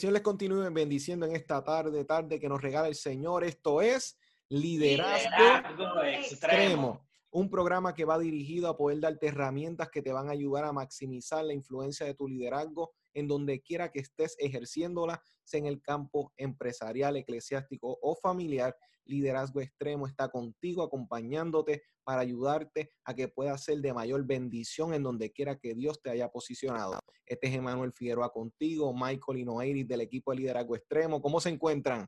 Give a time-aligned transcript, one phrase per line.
[0.00, 3.44] Señor les continúe bendiciendo en esta tarde, tarde que nos regala el Señor.
[3.44, 4.18] Esto es
[4.48, 7.06] Liderazgo, extremo.
[7.30, 10.72] Un programa que va dirigido a poder darte herramientas que te van a ayudar a
[10.72, 15.82] maximizar la influencia de tu liderazgo en donde quiera que estés ejerciéndola, sea en el
[15.82, 18.74] campo empresarial, eclesiástico o familiar.
[19.10, 25.02] Liderazgo Extremo está contigo, acompañándote para ayudarte a que puedas ser de mayor bendición en
[25.02, 26.98] donde quiera que Dios te haya posicionado.
[27.26, 31.20] Este es Emanuel Figueroa contigo, Michael y Noeiris del equipo de Liderazgo Extremo.
[31.20, 32.06] ¿Cómo se encuentran?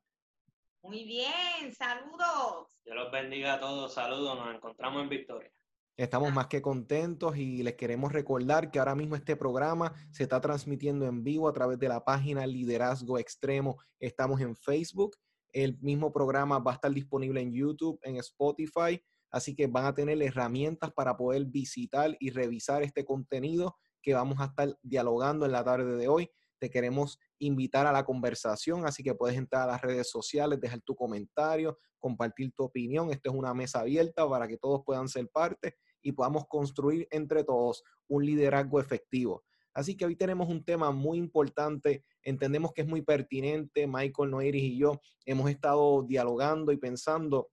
[0.82, 2.68] Muy bien, saludos.
[2.84, 5.52] Dios los bendiga a todos, saludos, nos encontramos en Victoria.
[5.96, 10.40] Estamos más que contentos y les queremos recordar que ahora mismo este programa se está
[10.40, 13.76] transmitiendo en vivo a través de la página Liderazgo Extremo.
[14.00, 15.16] Estamos en Facebook.
[15.52, 19.02] El mismo programa va a estar disponible en YouTube, en Spotify.
[19.30, 24.40] Así que van a tener herramientas para poder visitar y revisar este contenido que vamos
[24.40, 26.30] a estar dialogando en la tarde de hoy.
[26.58, 30.80] Te queremos invitar a la conversación, así que puedes entrar a las redes sociales, dejar
[30.82, 33.10] tu comentario, compartir tu opinión.
[33.10, 37.44] Esta es una mesa abierta para que todos puedan ser parte y podamos construir entre
[37.44, 39.44] todos un liderazgo efectivo.
[39.74, 43.86] Así que hoy tenemos un tema muy importante, entendemos que es muy pertinente.
[43.86, 47.50] Michael Noiris y yo hemos estado dialogando y pensando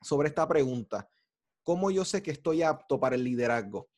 [0.00, 1.08] sobre esta pregunta.
[1.62, 3.88] ¿Cómo yo sé que estoy apto para el liderazgo?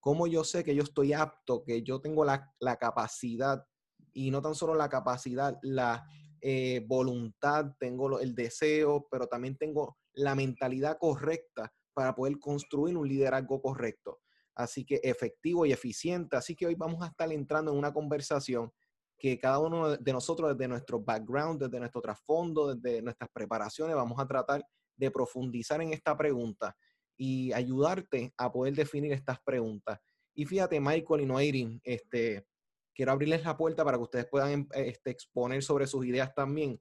[0.00, 3.66] ¿Cómo yo sé que yo estoy apto, que yo tengo la, capacidad
[4.12, 6.06] y no tan solo la capacidad, la
[6.40, 13.08] eh, voluntad, tengo el deseo, pero también tengo la mentalidad correcta para poder construir un
[13.08, 14.20] liderazgo correcto.
[14.56, 16.36] Así que efectivo y eficiente.
[16.36, 18.72] Así que hoy vamos a estar entrando en una conversación
[19.18, 24.18] que cada uno de nosotros, desde nuestro background, desde nuestro trasfondo, desde nuestras preparaciones, vamos
[24.18, 26.76] a tratar de profundizar en esta pregunta
[27.16, 29.98] y ayudarte a poder definir estas preguntas.
[30.34, 32.46] Y fíjate, Michael y Noirin, este,
[32.94, 36.80] quiero abrirles la puerta para que ustedes puedan em, este, exponer sobre sus ideas también.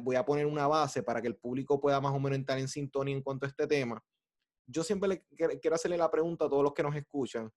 [0.00, 2.68] voy a poner una base para que el público pueda más o menos entrar en
[2.68, 4.02] sintonía en cuanto a este tema.
[4.66, 5.24] Yo siempre le,
[5.60, 7.52] quiero hacerle la pregunta a todos los que nos escuchan.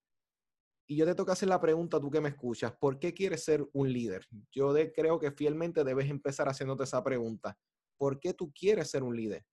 [0.86, 3.66] Y yo te toca hacer la pregunta, tú que me escuchas, ¿por qué quieres ser
[3.74, 4.26] un líder?
[4.50, 7.58] Yo creo que fielmente debes empezar haciéndote esa pregunta.
[7.98, 9.44] ¿Por qué tú quieres ser un líder?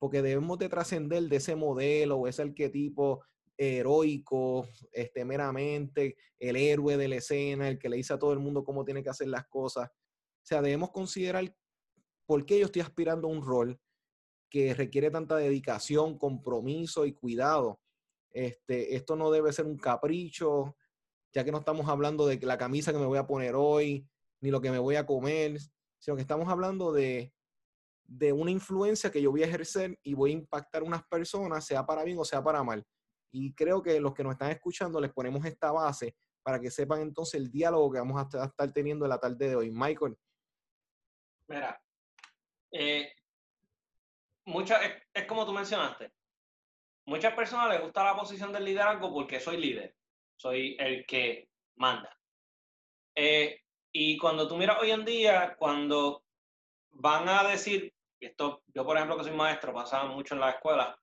[0.00, 3.22] Porque debemos de trascender de ese modelo o ese arquetipo
[3.56, 8.38] heroico, este, meramente el héroe de la escena, el que le dice a todo el
[8.40, 9.88] mundo cómo tiene que hacer las cosas.
[9.88, 11.54] O sea, debemos considerar
[12.26, 13.78] por qué yo estoy aspirando a un rol
[14.50, 17.80] que requiere tanta dedicación, compromiso y cuidado.
[18.32, 20.76] Este, esto no debe ser un capricho,
[21.32, 24.06] ya que no estamos hablando de la camisa que me voy a poner hoy,
[24.40, 25.58] ni lo que me voy a comer,
[25.98, 27.32] sino que estamos hablando de,
[28.04, 31.64] de una influencia que yo voy a ejercer y voy a impactar a unas personas,
[31.64, 32.84] sea para bien o sea para mal.
[33.32, 37.02] Y creo que los que nos están escuchando les ponemos esta base para que sepan
[37.02, 39.70] entonces el diálogo que vamos a estar teniendo en la tarde de hoy.
[39.70, 40.16] Michael.
[41.46, 41.80] Mira,
[42.72, 43.12] eh,
[44.50, 44.80] mucha,
[45.14, 46.12] es, como tú mencionaste.
[47.06, 49.96] Muchas personas les gusta la posición del liderazgo porque soy líder,
[50.36, 52.16] soy el que manda.
[53.14, 53.60] Eh,
[53.92, 56.24] y cuando tú miras hoy en día, cuando
[56.90, 60.98] van a decir, esto, yo por ejemplo que soy maestro, pasaba mucho en la escuela,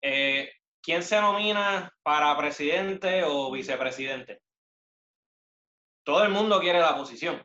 [0.00, 4.40] eh, ¿quién se nomina para presidente o vicepresidente?
[6.04, 7.44] Todo el mundo quiere la posición.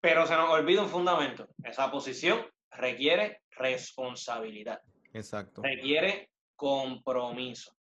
[0.00, 1.48] Pero se nos olvida un fundamento.
[1.62, 4.80] Esa posición requiere responsabilidad.
[5.12, 5.62] Exacto.
[5.62, 7.76] Requiere compromiso.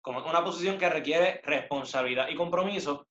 [0.00, 3.08] Como una posición que requiere responsabilidad y compromiso,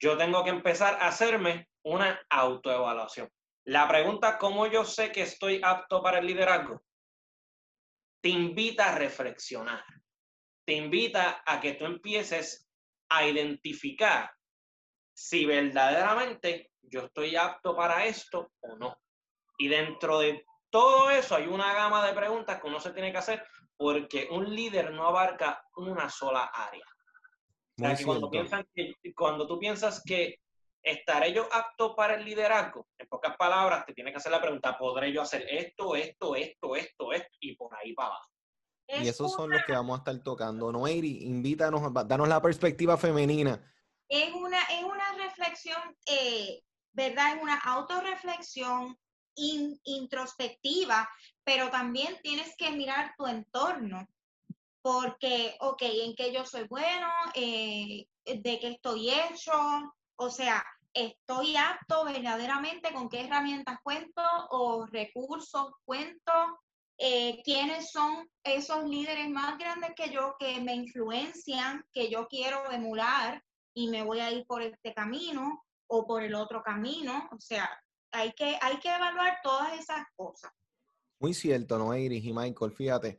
[0.00, 3.28] yo tengo que empezar a hacerme una autoevaluación.
[3.66, 6.82] La pregunta, ¿cómo yo sé que estoy apto para el liderazgo?
[8.24, 9.84] te invita a reflexionar,
[10.64, 12.66] te invita a que tú empieces
[13.10, 14.32] a identificar
[15.14, 18.96] si verdaderamente yo estoy apto para esto o no.
[19.58, 20.42] Y dentro de
[20.74, 24.52] todo eso hay una gama de preguntas que uno se tiene que hacer porque un
[24.52, 26.84] líder no abarca una sola área.
[27.78, 30.40] O sea, que cuando, piensan que cuando tú piensas que
[30.82, 32.88] ¿Estaré yo apto para el liderazgo?
[32.98, 36.76] En pocas palabras, te tienes que hacer la pregunta, ¿podré yo hacer esto, esto, esto,
[36.76, 37.36] esto, esto?
[37.40, 38.30] Y por ahí para abajo.
[38.88, 40.70] y esos son los que vamos a estar tocando.
[40.70, 43.64] Noeri, invítanos, danos la perspectiva femenina.
[44.08, 46.60] Es una, es una reflexión, eh,
[46.92, 47.36] ¿verdad?
[47.36, 48.98] Es una autorreflexión
[49.36, 51.08] introspectiva,
[51.42, 54.06] pero también tienes que mirar tu entorno,
[54.82, 57.08] porque, ok, ¿en qué yo soy bueno?
[57.34, 59.52] Eh, ¿De qué estoy hecho?
[60.16, 66.32] O sea, ¿estoy apto verdaderamente con qué herramientas cuento o recursos cuento?
[66.98, 72.70] Eh, quiénes son esos líderes más grandes que yo que me influencian, que yo quiero
[72.70, 73.42] emular
[73.74, 77.28] y me voy a ir por este camino o por el otro camino.
[77.32, 77.68] O sea,
[78.14, 80.50] hay que, hay que evaluar todas esas cosas.
[81.20, 82.72] Muy cierto, ¿no, Iris y Michael?
[82.72, 83.18] Fíjate,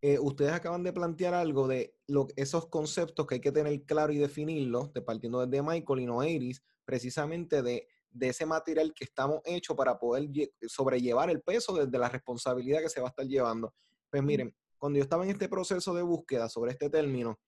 [0.00, 4.12] eh, ustedes acaban de plantear algo de lo, esos conceptos que hay que tener claro
[4.12, 9.04] y definirlos, de partiendo desde Michael y no Iris, precisamente de de ese material que
[9.04, 10.28] estamos hechos para poder
[10.66, 13.74] sobrellevar el peso desde la responsabilidad que se va a estar llevando.
[14.10, 17.38] Pues miren, cuando yo estaba en este proceso de búsqueda sobre este término,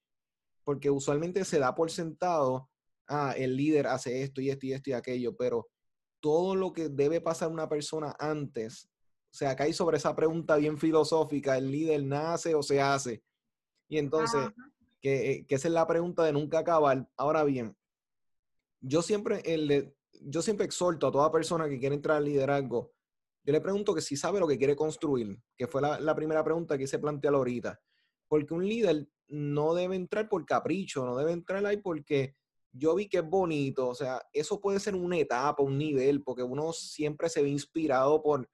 [0.63, 2.69] porque usualmente se da por sentado,
[3.07, 5.67] ah, el líder hace esto y esto y esto y aquello, pero
[6.19, 8.89] todo lo que debe pasar una persona antes,
[9.31, 13.23] o sea, acá hay sobre esa pregunta bien filosófica, ¿el líder nace o se hace?
[13.87, 14.49] Y entonces,
[15.01, 17.07] que, eh, que, esa es la pregunta de nunca acabar.
[17.15, 17.75] Ahora bien,
[18.81, 22.91] yo siempre, el, yo siempre exhorto a toda persona que quiere entrar al liderazgo,
[23.43, 26.77] yo le pregunto que si sabe lo que quiere construir, que fue la, primera pregunta
[26.77, 27.79] que se plantea ahorita.
[28.27, 32.35] Porque un líder no debe entrar por capricho, no debe entrar ahí porque
[32.71, 36.43] yo vi que es bonito, o sea, eso puede ser una etapa, un nivel, porque
[36.43, 38.49] uno siempre se ve inspirado por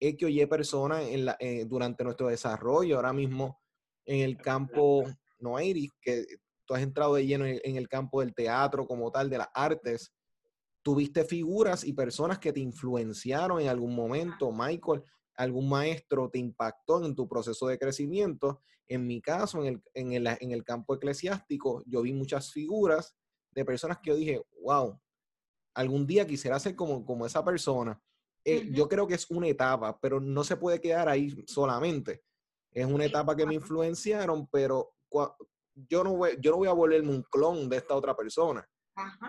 [0.00, 2.96] X o Y personas en la, eh, durante nuestro desarrollo.
[2.96, 3.60] Ahora mismo
[4.04, 5.04] en el campo,
[5.38, 6.24] no Iris, que
[6.64, 10.12] tú has entrado de lleno en el campo del teatro como tal, de las artes
[10.82, 15.02] tuviste figuras y personas que te influenciaron en algún momento, Michael,
[15.36, 18.60] algún maestro te impactó en tu proceso de crecimiento.
[18.88, 23.16] En mi caso, en el, campo eclesiástico, yo vi muchas figuras
[23.50, 24.98] de personas que yo dije, wow,
[25.74, 28.00] algún día quisiera ser como, como esa persona.
[28.44, 32.22] Eh, yo creo que es una etapa, pero no se puede quedar ahí solamente.
[32.72, 34.94] Es una etapa que me influenciaron, pero
[35.74, 38.66] yo no, voy, yo no voy a volverme un clon de esta otra persona.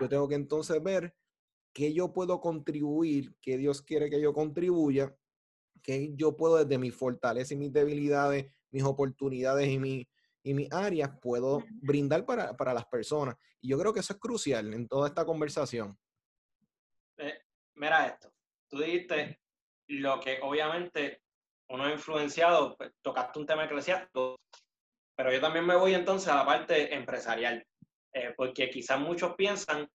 [0.00, 1.14] Yo tengo que entonces ver
[1.72, 5.14] qué yo puedo contribuir, qué Dios quiere que yo contribuya,
[5.82, 10.08] qué yo puedo desde mi fortaleza y mis debilidades, mis oportunidades y, mi,
[10.42, 13.36] y mis áreas puedo brindar para, para, las personas.
[13.60, 15.96] Y yo creo que eso es crucial en toda esta conversación.
[17.18, 17.42] Eh,
[17.74, 18.32] mira esto,
[18.68, 19.40] tú dijiste
[19.88, 21.22] lo que obviamente
[21.68, 24.36] uno ha influenciado, pues, tocaste un tema eclesiástico,
[25.16, 27.64] pero yo también me voy entonces a la parte empresarial,
[28.12, 29.88] eh, porque quizás muchos piensan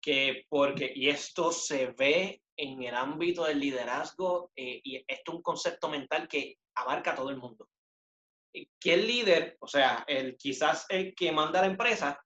[0.00, 5.34] que porque, y esto se ve en el ámbito del liderazgo, eh, y esto es
[5.34, 7.68] un concepto mental que abarca a todo el mundo.
[8.52, 12.20] Eh, que el líder, o sea, el, quizás el que manda la empresa,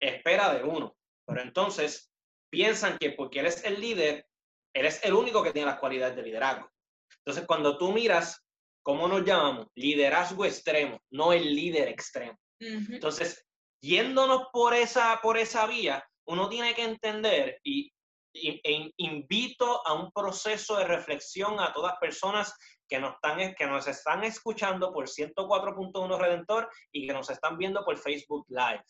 [0.00, 2.10] espera de uno, pero entonces
[2.50, 4.26] piensan que porque eres el líder,
[4.74, 6.70] eres el único que tiene las cualidades de liderazgo.
[7.18, 8.44] Entonces, cuando tú miras,
[8.82, 9.68] ¿cómo nos llamamos?
[9.74, 12.38] Liderazgo extremo, no el líder extremo.
[12.58, 13.44] Entonces,
[13.82, 17.92] yéndonos por esa, por esa vía, uno tiene que entender y,
[18.34, 22.54] e invito a un proceso de reflexión a todas personas
[22.92, 27.82] que nos, están, que nos están escuchando por 104.1 Redentor y que nos están viendo
[27.86, 28.84] por Facebook Live.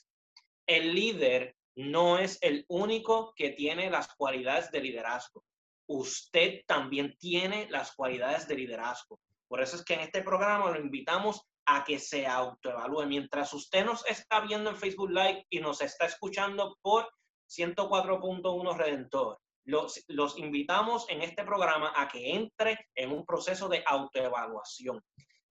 [0.66, 5.44] El líder no es el único que tiene las cualidades de liderazgo.
[5.86, 9.20] Usted también tiene las cualidades de liderazgo.
[9.46, 13.06] Por eso es que en este programa lo invitamos a que se autoevalúe.
[13.06, 17.08] Mientras usted nos está viendo en Facebook Live y nos está escuchando por
[17.48, 19.38] 104.1 Redentor.
[19.64, 25.00] Los, los invitamos en este programa a que entre en un proceso de autoevaluación.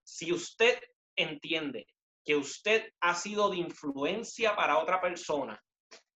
[0.03, 0.79] Si usted
[1.15, 1.85] entiende
[2.25, 5.61] que usted ha sido de influencia para otra persona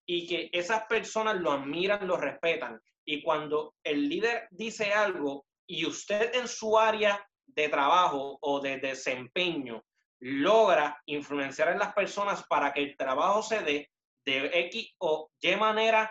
[0.06, 5.86] y que esas personas lo admiran, lo respetan, y cuando el líder dice algo y
[5.86, 9.82] usted en su área de trabajo o de desempeño
[10.20, 13.90] logra influenciar en las personas para que el trabajo se dé,
[14.24, 16.10] de X o Y manera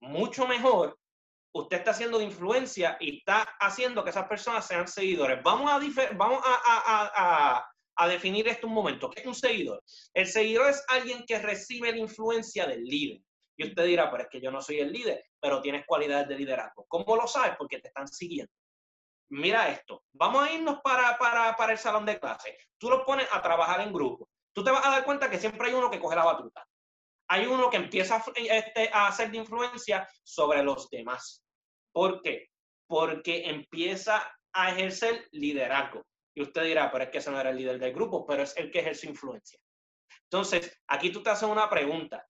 [0.00, 0.96] mucho mejor,
[1.62, 5.42] usted está haciendo influencia y está haciendo que esas personas sean seguidores.
[5.42, 5.78] Vamos a,
[6.14, 9.10] vamos a, a, definir esto un momento.
[9.10, 9.82] ¿Qué es un seguidor?
[10.14, 13.22] El seguidor es alguien que recibe la influencia del líder.
[13.58, 16.36] Y usted dirá, pero es que yo no soy el líder, pero tienes cualidades de
[16.36, 16.84] liderazgo.
[16.88, 17.54] ¿Cómo lo sabes?
[17.56, 18.52] Porque te están siguiendo.
[19.30, 22.56] Mira esto, vamos a irnos para, para, para el salón de clase.
[22.78, 24.28] Tú los pones a trabajar en grupo.
[24.52, 26.66] Tú te vas a dar cuenta que siempre hay uno que coge la batuta
[27.28, 31.42] hay uno que empieza este, a hacer de influencia sobre los demás.
[31.96, 32.50] ¿Por qué?
[32.86, 36.04] Porque empieza a ejercer liderazgo.
[36.34, 38.54] Y usted dirá, pero es que ese no era el líder del grupo, pero es
[38.58, 39.58] el que ejerce influencia.
[40.24, 42.28] Entonces, aquí tú te haces una pregunta.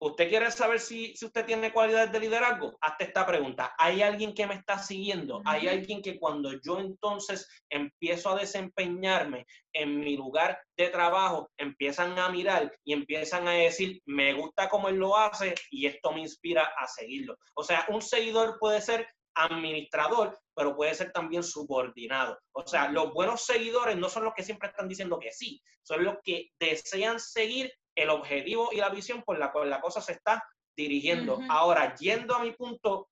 [0.00, 2.78] ¿Usted quiere saber si, si usted tiene cualidades de liderazgo?
[2.80, 3.74] Hazte esta pregunta.
[3.76, 5.42] ¿Hay alguien que me está siguiendo?
[5.44, 12.16] ¿Hay alguien que cuando yo entonces empiezo a desempeñarme en mi lugar de trabajo, empiezan
[12.16, 16.20] a mirar y empiezan a decir, me gusta cómo él lo hace y esto me
[16.20, 17.36] inspira a seguirlo?
[17.54, 22.38] O sea, un seguidor puede ser administrador, pero puede ser también subordinado.
[22.52, 26.04] O sea, los buenos seguidores no son los que siempre están diciendo que sí, son
[26.04, 30.12] los que desean seguir el objetivo y la visión por la cual la cosa se
[30.12, 30.42] está
[30.76, 31.40] dirigiendo.
[31.48, 33.08] Ahora, yendo a mi punto,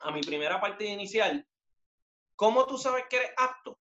[0.00, 1.46] a mi primera parte inicial,
[2.34, 3.78] ¿cómo tú sabes que eres apto?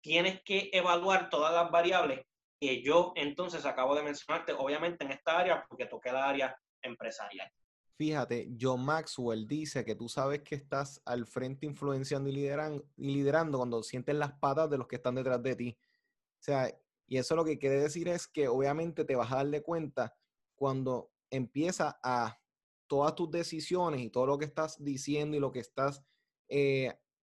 [0.00, 2.26] Tienes que evaluar todas las variables
[2.58, 7.50] que yo entonces acabo de mencionarte, obviamente en esta área, porque toqué la área empresarial.
[7.96, 13.14] Fíjate, John Maxwell dice que tú sabes que estás al frente influenciando y liderando, y
[13.14, 15.78] liderando cuando sientes las patas de los que están detrás de ti.
[15.78, 16.70] O sea,
[17.06, 20.14] y eso lo que quiere decir es que obviamente te vas a dar de cuenta
[20.56, 22.38] cuando empieza a
[22.88, 26.04] todas tus decisiones y todo lo que estás diciendo y lo que estás
[26.48, 26.94] eh,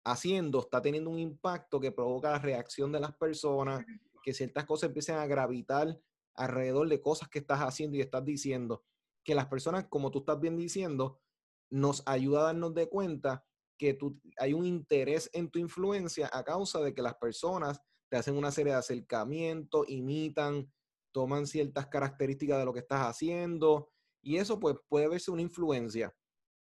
[0.04, 3.84] haciendo está teniendo un impacto que provoca la reacción de las personas,
[4.22, 5.98] que ciertas cosas empiecen a gravitar
[6.34, 8.84] alrededor de cosas que estás haciendo y estás diciendo,
[9.24, 11.20] que las personas, como tú estás bien diciendo,
[11.70, 13.44] nos ayuda a darnos de cuenta
[13.76, 18.16] que tú, hay un interés en tu influencia a causa de que las personas te
[18.16, 20.70] hacen una serie de acercamientos, imitan,
[21.12, 23.90] toman ciertas características de lo que estás haciendo
[24.22, 26.14] y eso pues puede verse una influencia.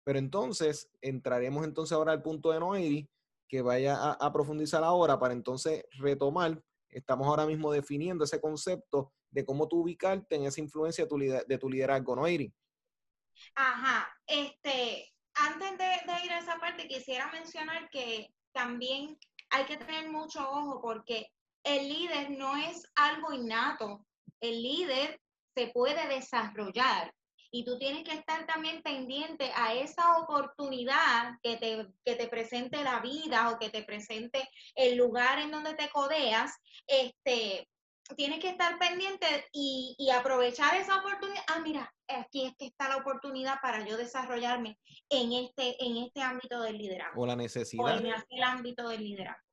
[0.04, 3.10] Pero entonces entraremos entonces ahora al punto de Noiri,
[3.48, 6.62] que vaya a, profundizar ahora para entonces retomar.
[6.88, 11.18] Estamos ahora mismo definiendo ese concepto de cómo tú ubicarte en esa influencia de tu,
[11.18, 12.52] de tu liderazgo, Noiri.
[13.54, 19.18] Ajá, este, antes de ir a esa parte quisiera mencionar que también
[19.50, 21.26] hay que tener mucho ojo porque
[21.66, 24.06] el líder no es algo innato.
[24.40, 25.20] El líder
[25.54, 27.12] se puede desarrollar
[27.50, 32.82] y tú tienes que estar también pendiente a esa oportunidad que te, que te presente
[32.84, 36.52] la vida o que te presente el lugar en donde te codeas,
[36.86, 37.68] este,
[38.16, 41.42] tienes que estar pendiente y, aprovechar esa oportunidad.
[41.48, 46.20] Ah, mira, aquí es que está la oportunidad para yo desarrollarme en este, en este
[46.20, 47.22] ámbito del liderazgo.
[47.22, 47.84] O la necesidad.
[47.84, 49.45] O en el ámbito del liderazgo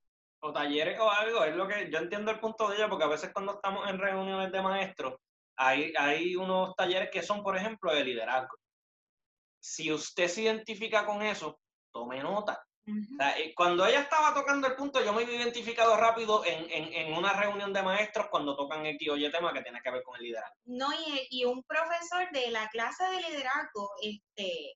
[0.43, 3.09] o talleres o algo, es lo que yo entiendo el punto de ella, porque a
[3.09, 5.15] veces cuando estamos en reuniones de maestros,
[5.55, 8.57] hay, hay unos talleres que son, por ejemplo, de liderazgo.
[9.61, 11.59] Si usted se identifica con eso,
[11.91, 12.61] tome nota.
[12.85, 17.13] Eh, cuando ella estaba tocando el punto, yo me he identificado rápido en, en, en,
[17.13, 20.23] una reunión de maestros cuando tocan el y tema que tiene que ver con el
[20.23, 20.57] liderazgo.
[20.65, 24.71] No, y, y un profesor de la clase de liderazgo, este,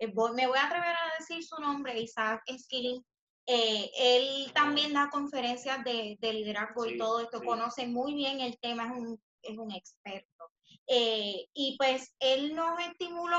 [0.00, 3.04] eh, me voy a atrever a decir su nombre, Isaac Skilling,
[3.46, 8.84] eh, él también da conferencias de, liderazgo y todo esto, conoce muy bien el tema,
[8.84, 10.50] es un, es un experto.
[10.86, 13.38] Eh, y pues él nos estimuló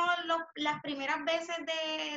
[0.55, 1.55] las primeras veces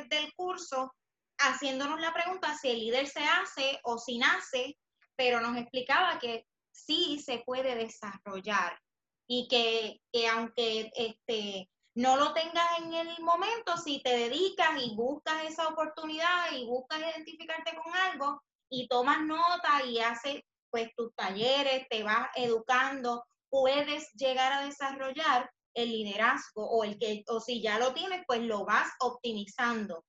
[0.09, 0.91] del curso
[1.37, 4.77] haciéndonos la pregunta si el líder se hace o si nace,
[5.15, 8.79] pero nos explicaba que sí se puede desarrollar
[9.27, 14.95] y que, que aunque este, no lo tengas en el momento, si te dedicas y
[14.95, 21.13] buscas esa oportunidad y buscas identificarte con algo y tomas nota y haces pues tus
[21.15, 27.61] talleres, te vas educando, puedes llegar a desarrollar el liderazgo o el que o si
[27.61, 30.05] ya lo tienes, pues lo vas optimizando.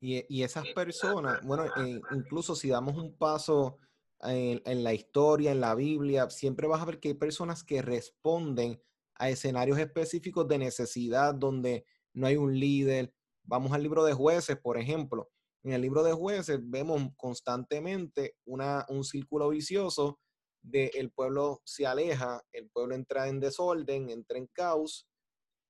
[0.00, 3.78] Y, esas personas, bueno, eh, incluso si damos un paso
[4.20, 7.82] en, en, la historia, en la Biblia, siempre vas a ver que hay personas que
[7.82, 8.82] responden
[9.16, 13.12] a escenarios específicos de necesidad donde no hay un líder.
[13.44, 15.30] Vamos al libro de jueces, por ejemplo.
[15.64, 20.18] En el libro de jueces vemos constantemente una, un círculo vicioso
[20.60, 25.08] de el pueblo se aleja, el pueblo entra en desorden, entra en caos.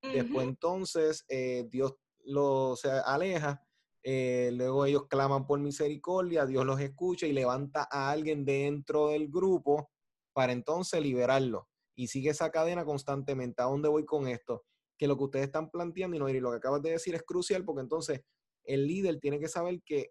[0.02, 1.94] Después entonces eh, Dios
[2.24, 3.62] lo se aleja,
[4.02, 9.28] eh, luego ellos claman por misericordia, Dios los escucha y levanta a alguien dentro del
[9.28, 9.90] grupo
[10.32, 13.62] para entonces liberarlo y sigue esa cadena constantemente.
[13.62, 14.64] ¿A dónde voy con esto?
[14.98, 17.22] Que lo que ustedes están planteando y, no, y lo que acabas de decir es
[17.22, 18.22] crucial porque entonces
[18.64, 20.10] el líder tiene que saber que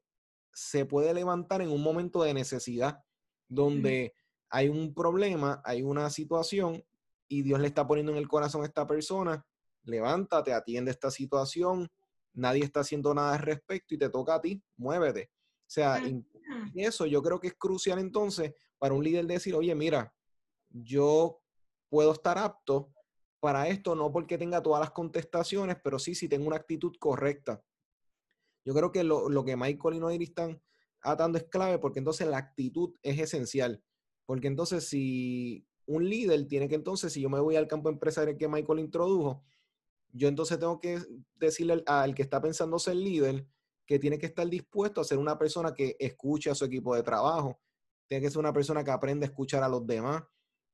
[0.54, 3.00] se puede levantar en un momento de necesidad
[3.48, 4.14] donde
[4.50, 6.84] hay un problema, hay una situación
[7.28, 9.46] y Dios le está poniendo en el corazón a esta persona,
[9.84, 11.90] levántate, atiende esta situación,
[12.34, 15.32] nadie está haciendo nada al respecto y te toca a ti, muévete.
[15.34, 16.02] O sea,
[16.76, 20.14] eso yo creo que es crucial entonces para un líder decir, oye, mira,
[20.70, 21.41] yo
[21.92, 22.90] puedo estar apto
[23.42, 27.62] para esto, no porque tenga todas las contestaciones, pero sí si tengo una actitud correcta.
[28.64, 30.62] Yo creo que lo, que Michael y Noir están
[31.02, 33.84] atando es clave porque entonces la actitud es esencial.
[34.26, 38.38] Porque entonces si un líder tiene que entonces, si yo me voy al campo empresarial
[38.38, 39.44] que Michael introdujo,
[40.14, 41.00] yo entonces tengo que
[41.36, 43.46] decirle al, que está pensando ser líder
[43.86, 47.04] que tiene que estar dispuesto a ser una persona que escuche a su equipo de
[47.04, 47.60] trabajo,
[48.08, 50.24] tiene que ser una persona que aprende a escuchar a los demás,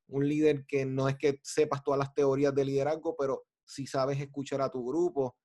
[0.07, 4.19] un líder que no es que sepas todas las teorías de liderazgo, pero si sabes
[4.19, 5.37] escuchar a tu grupo,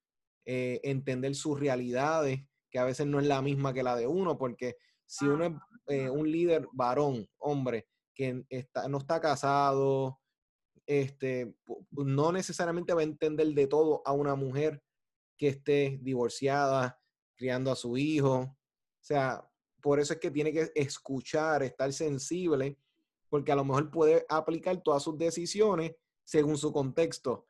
[0.45, 2.39] eh, entender sus realidades,
[2.69, 5.53] que a veces no es la misma que la de uno, porque si uno es
[5.87, 10.19] eh, un líder varón, hombre, que está, no está casado,
[10.85, 11.55] este,
[11.91, 14.81] no necesariamente va a entender de todo a una mujer
[15.37, 16.99] que esté divorciada,
[17.35, 18.35] criando a su hijo.
[18.39, 18.57] O
[19.01, 19.47] sea,
[19.81, 22.77] por eso es que tiene que escuchar, estar sensible,
[23.33, 27.47] porque a lo mejor puede aplicar todas sus decisiones según su contexto.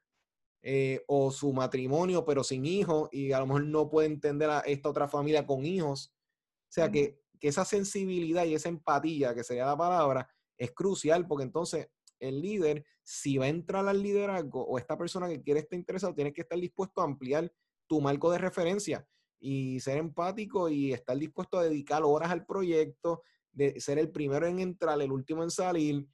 [0.62, 4.60] Eh, o su matrimonio, pero sin hijos, y a lo mejor no puede entender a
[4.62, 6.13] esta otra familia con hijos.
[6.16, 11.28] O sea, que, que esa sensibilidad y esa empatía, que sería la palabra, es crucial,
[11.28, 15.60] porque entonces el líder, si va a entrar al liderazgo o esta persona que quiere
[15.60, 17.52] estar interesado, tiene que estar dispuesto a ampliar
[17.88, 19.06] tu marco de referencia
[19.38, 24.45] y ser empático y estar dispuesto a dedicar horas al proyecto, de ser el primero
[24.45, 26.05] en entrar, el último en salir,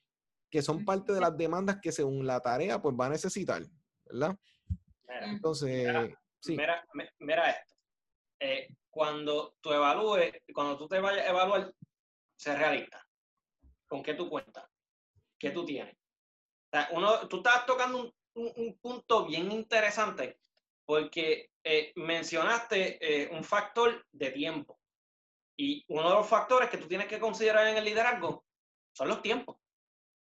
[0.49, 3.63] que son parte de las demandas que según la tarea pues va a necesitar,
[4.05, 4.37] ¿verdad?
[5.21, 5.87] Entonces,
[6.47, 6.85] mira,
[7.19, 7.75] mira, esto.
[8.39, 11.73] Eh, cuando tú evalúes, cuando tú te vayas a evaluar,
[12.35, 13.05] ser realista.
[13.87, 14.65] ¿Con qué tú cuentas?
[15.37, 15.95] ¿Qué tú tienes?
[16.91, 20.39] uno, tú estás tocando un, punto bien interesante
[20.85, 24.78] porque eh, mencionaste eh, un factor de tiempo.
[25.59, 28.45] Y uno de los factores que tú tienes que considerar en el liderazgo
[28.93, 29.57] son los tiempos.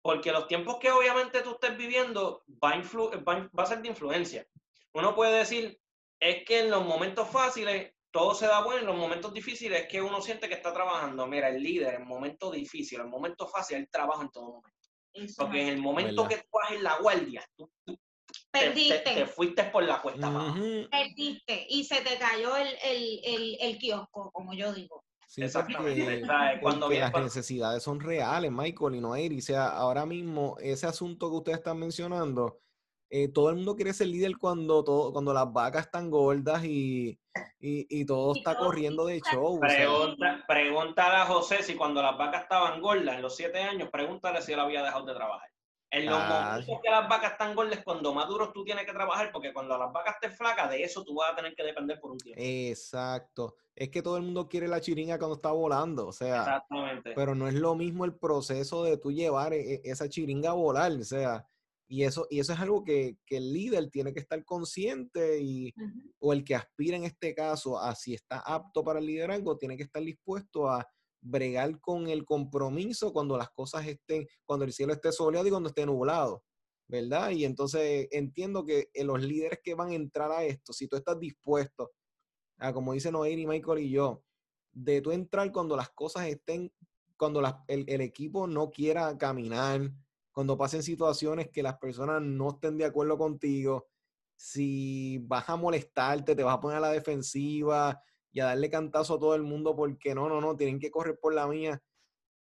[0.01, 4.45] Porque los tiempos que obviamente tú estés viviendo va a, va a ser de influencia.
[4.93, 5.79] Uno puede decir,
[6.19, 9.87] es que en los momentos fáciles todo se da bueno, en los momentos difíciles es
[9.87, 11.25] que uno siente que está trabajando.
[11.25, 14.89] Mira, el líder en momentos difíciles, en momentos fáciles, él trabaja en todo momento.
[15.37, 17.71] Porque en el momento que tú en la guardia, tú,
[18.51, 18.99] Perdiste.
[18.99, 20.59] Te, fuiste por la cuesta abajo.
[20.91, 25.03] Perdiste y se te cayó el, el, el, kiosco, como yo digo.
[25.33, 26.21] Sí, Exactamente.
[26.61, 29.35] Cuando las necesidades son reales, Michael y Noel.
[29.39, 32.59] O sea, ahora mismo ese asunto que ustedes están mencionando,
[33.09, 37.19] eh, todo el mundo quiere ser líder cuando, todo, cuando las vacas están gordas y,
[37.59, 39.59] y, todo está corriendo de show.
[39.59, 44.39] Pregunta, Pregúntale a José si cuando las vacas estaban gordas en los siete años, pregúntale
[44.39, 45.49] si él había dejado de trabajar.
[45.93, 48.93] En los ah, momentos que las vacas están gordas, cuando más duros tú tienes que
[48.93, 51.99] trabajar, porque cuando las vacas estén flacas, de eso tú vas a tener que depender
[51.99, 52.41] por un tiempo.
[52.43, 53.57] Exacto.
[53.75, 56.39] Es que todo el mundo quiere la chiringa cuando está volando, o sea.
[56.39, 57.13] Exactamente.
[57.15, 60.53] Pero no es lo mismo el proceso de tú llevar e, e, esa chiringa a
[60.53, 61.47] volar, o sea.
[61.87, 65.71] Y eso, y eso es algo que, el líder tiene que estar consciente y,
[66.17, 69.77] o el que aspira en este caso a si está apto para el liderazgo, tiene
[69.77, 70.87] que estar dispuesto a
[71.23, 75.69] bregar con el compromiso cuando las cosas estén, cuando el cielo esté soleado y cuando
[75.69, 76.43] esté nublado,
[76.87, 77.31] ¿verdad?
[77.31, 80.97] Y entonces entiendo que eh, los líderes que van a entrar a esto, si tú
[80.97, 81.91] estás dispuesto,
[82.57, 84.23] a, como dicen Noé y Michael y yo,
[84.71, 86.71] de tú entrar cuando las cosas estén,
[87.17, 89.91] cuando el, el equipo no quiera caminar,
[90.31, 93.87] cuando pasen situaciones que las personas no estén de acuerdo contigo,
[94.35, 98.01] si vas a molestarte, te vas a poner a la defensiva
[98.33, 101.17] y a darle cantazo a todo el mundo porque no, no, no, tienen que correr
[101.19, 101.81] por la mía.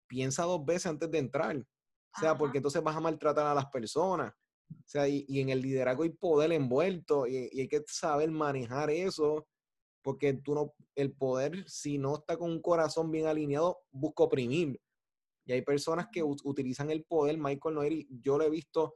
[0.07, 1.57] Piensa dos veces antes de entrar.
[1.57, 4.33] O sea, porque entonces vas a maltratar a las personas.
[4.69, 8.89] O sea, y, en el liderazgo hay poder envuelto y, y, hay que saber manejar
[8.89, 9.47] eso,
[10.01, 14.81] porque tú no, el poder, si no está con un corazón bien alineado, busca oprimir.
[15.45, 18.95] Y hay personas que utilizan el poder, Michael Noeri, yo lo he visto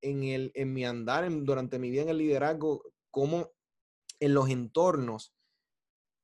[0.00, 3.50] en, el, en mi andar, durante mi vida en el liderazgo, como
[4.20, 5.35] en los entornos,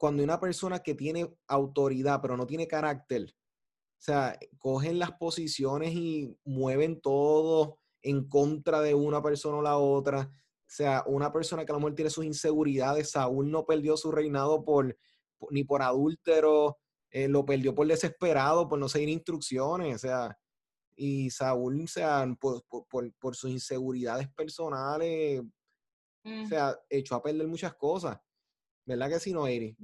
[0.03, 5.95] cuando una persona que tiene autoridad pero no tiene carácter, o sea, cogen las posiciones
[5.95, 10.23] y mueven todo en contra de una persona o la otra.
[10.23, 14.11] O sea, una persona que a lo mejor tiene sus inseguridades, Saúl no perdió su
[14.11, 14.99] reinado por,
[15.51, 16.79] ni por adúltero,
[17.13, 20.37] eh, lo perdió por desesperado, por no seguir instrucciones, o sea,
[20.97, 22.65] y Saúl, o sea, por,
[23.21, 25.43] por, sus inseguridades personales,
[26.25, 26.49] o mm.
[26.49, 28.19] sea, echó a perder muchas cosas.
[28.85, 29.77] ¿Verdad que sí, no, Eri?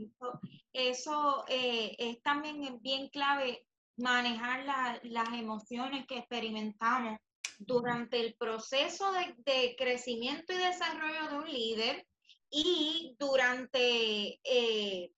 [0.73, 4.65] Eso, eh, es también bien clave manejar
[5.03, 7.19] las emociones que experimentamos
[7.59, 12.07] durante el proceso de, de, crecimiento y desarrollo de un líder
[12.51, 15.11] y durante eh,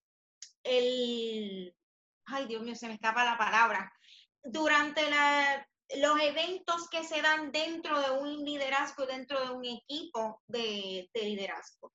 [0.63, 1.75] el,
[2.27, 3.93] ay Dios mío, se me escapa la palabra,
[4.43, 5.03] durante
[5.97, 11.93] los eventos que se dan dentro de un liderazgo, dentro de un equipo de, liderazgo.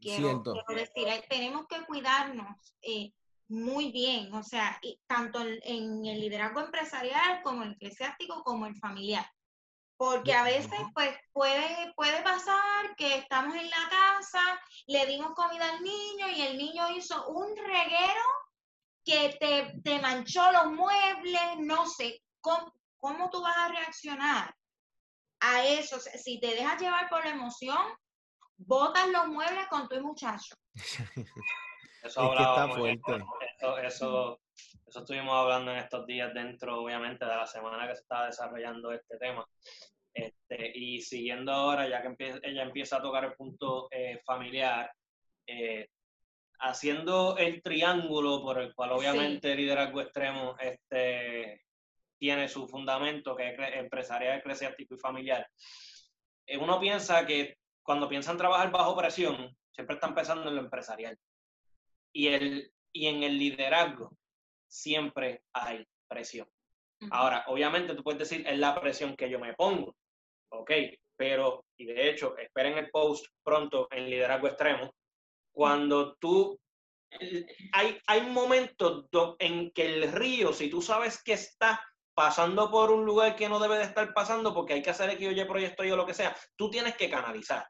[0.00, 3.12] Quiero, decir, tenemos que cuidarnos, eh,
[3.48, 9.28] muy bien, o sea, tanto en, el liderazgo empresarial como el eclesiástico como el familiar.
[9.96, 14.40] Porque a veces pues puede, puede pasar que estamos en la casa,
[14.86, 18.22] le dimos comida al niño y el niño hizo un reguero
[19.04, 24.54] que te, te manchó los muebles, no sé, ¿cómo, ¿cómo tú vas a reaccionar
[25.40, 25.98] a eso?
[26.00, 27.84] Si te dejas llevar por la emoción,
[28.60, 30.54] botas los muebles con tu muchacho.
[32.02, 33.24] Eso está fuerte.
[33.58, 34.40] Eso, eso,
[34.86, 39.18] estuvimos hablando en estos días dentro, obviamente, de la semana que se está desarrollando este
[39.18, 39.46] tema.
[40.14, 44.90] Este, y siguiendo ahora, ya que ella empieza a tocar el punto eh, familiar,
[45.46, 45.88] eh,
[46.60, 51.62] haciendo el triángulo por el cual obviamente el liderazgo extremo este,
[52.18, 55.46] tiene su fundamento, que es empresarial, eclesiástico y familiar.
[56.46, 57.59] Eh, uno piensa que
[57.90, 61.18] cuando piensan trabajar bajo presión, siempre están pensando en lo empresarial.
[62.12, 64.16] Y, el, y en el liderazgo
[64.68, 66.48] siempre hay presión.
[67.10, 69.96] Ahora, obviamente tú puedes decir, es la presión que yo me pongo,
[70.52, 70.70] ok,
[71.16, 74.94] pero, y de hecho, esperen el post pronto en liderazgo extremo,
[75.50, 76.60] cuando tú,
[77.72, 79.06] hay, hay momentos
[79.40, 83.58] en que el río, si tú sabes que está pasando por un lugar que no
[83.58, 86.14] debe de estar pasando porque hay que hacer X o Y proyecto o lo que
[86.14, 87.66] sea, tú tienes que canalizar.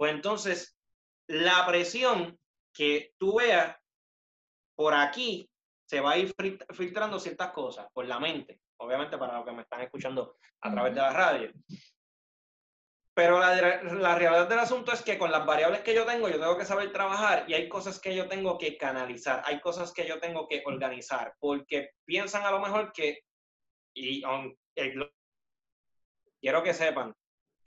[0.00, 0.78] Pues entonces,
[1.26, 2.40] la presión
[2.72, 3.76] que tú veas
[4.74, 5.46] por aquí
[5.86, 6.34] se va a ir
[6.72, 10.94] filtrando ciertas cosas por la mente, obviamente para los que me están escuchando a través
[10.94, 11.52] de la radio.
[13.12, 16.40] Pero la, la, realidad del asunto es que con las variables que yo tengo, yo
[16.40, 20.08] tengo que saber trabajar y hay cosas que yo tengo que canalizar, hay cosas que
[20.08, 23.18] yo tengo que organizar, porque piensan a lo mejor que
[23.92, 24.22] y
[26.40, 27.14] quiero que sepan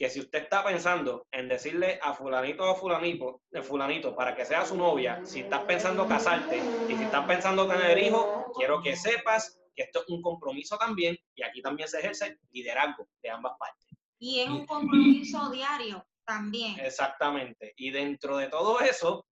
[0.04, 4.66] que si usted está pensando en decirle a fulanito o fulanito, fulanito para que sea
[4.66, 6.58] su novia, si estás pensando casarte
[6.90, 11.18] y si estás pensando tener hijo, quiero que sepas que esto es un compromiso también
[11.36, 13.88] y aquí también se ejerce liderazgo de ambas partes.
[14.20, 16.78] Y es un compromiso diario también.
[16.82, 17.74] Exactamente.
[17.78, 19.26] Y dentro de todo eso,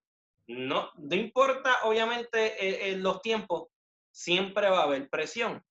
[0.47, 3.67] no, no importa obviamente eh, eh, los tiempos,
[4.09, 5.61] siempre va a haber presión.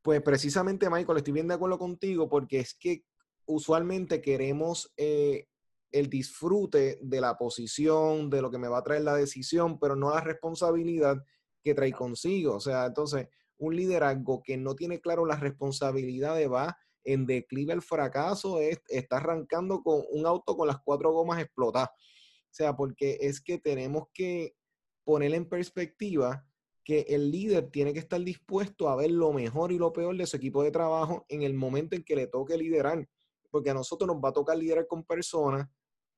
[0.00, 3.04] Pues precisamente, Michael, estoy bien de acuerdo contigo porque es que
[3.46, 5.46] usualmente queremos eh,
[5.92, 9.96] el disfrute de la posición, de lo que me va a traer la decisión, pero
[9.96, 11.22] no la responsabilidad
[11.62, 12.56] que trae consigo.
[12.56, 13.28] O sea, entonces,
[13.58, 19.18] un liderazgo que no tiene claro las responsabilidades va en declive el fracaso, es, está
[19.18, 21.90] arrancando con un auto con las cuatro gomas explotadas.
[21.90, 24.56] O sea, porque es que tenemos que
[25.04, 26.46] poner en perspectiva
[26.82, 30.26] que el líder tiene que estar dispuesto a ver lo mejor y lo peor de
[30.26, 33.08] su equipo de trabajo en el momento en que le toque liderar,
[33.54, 35.68] porque a nosotros nos va a tocar liderar con personas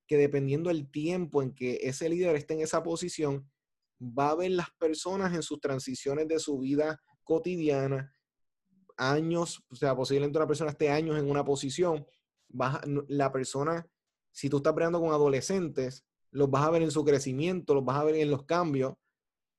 [0.07, 3.47] que dependiendo del tiempo en que ese líder esté en esa posición,
[4.01, 8.17] va a ver las personas en sus transiciones de su vida cotidiana,
[8.97, 12.07] años, o sea, posiblemente una persona esté años en una posición,
[13.07, 13.87] la persona,
[14.33, 17.99] si tú estás peleando con adolescentes, los vas a ver en su crecimiento, los vas
[17.99, 18.95] a ver en los cambios,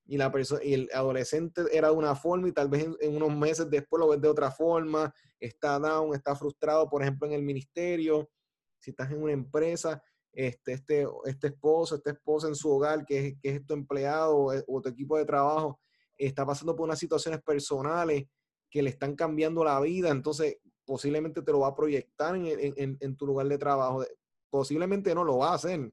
[0.08, 3.36] y, la persona, y el adolescente era de una forma y tal vez en, unos
[3.36, 7.42] meses después lo ves de otra forma, está down, está frustrado, por ejemplo, en el
[7.42, 8.30] ministerio,
[8.78, 13.26] si estás en una empresa, este, este, este esposo, esta esposa en su hogar, que
[13.26, 15.78] es, que es tu empleado o, tu equipo de trabajo,
[16.16, 18.24] está pasando por unas situaciones personales
[18.70, 22.96] que le están cambiando la vida, entonces posiblemente te lo va a proyectar en, en,
[22.98, 24.06] en tu lugar de trabajo,
[24.48, 25.92] posiblemente no lo va a hacer.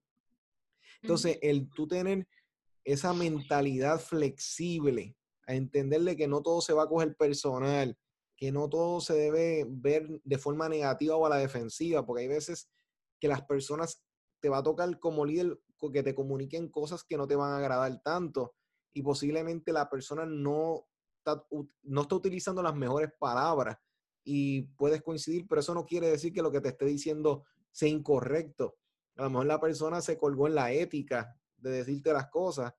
[1.01, 2.25] Entonces, el tú tener
[2.86, 5.17] esa mentalidad flexible,
[5.48, 7.98] a entenderle que no todo se va a coger personal,
[8.38, 12.28] que no todo se debe ver de forma negativa o a la defensiva, porque hay
[12.28, 12.69] veces
[13.19, 14.04] que las personas
[14.39, 15.60] te va a tocar como líder
[15.91, 18.56] que te comuniquen cosas que no te van a agradar tanto
[18.93, 21.45] y posiblemente la persona no está,
[21.84, 23.78] no está utilizando las mejores palabras
[24.24, 27.89] y puedes coincidir, pero eso no quiere decir que lo que te esté diciendo sea
[27.89, 28.78] incorrecto.
[29.17, 31.38] A lo mejor la persona se colgó en la ética
[31.69, 32.73] de decirte las cosas,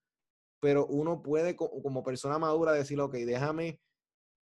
[0.60, 3.80] pero uno puede como persona madura decir, ok, déjame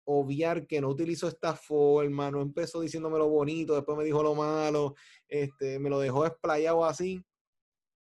[0.05, 4.35] obviar que no utilizo esta forma, no empezó diciéndome lo bonito, después me dijo lo
[4.35, 4.95] malo,
[5.27, 7.23] este, me lo dejó explayado así,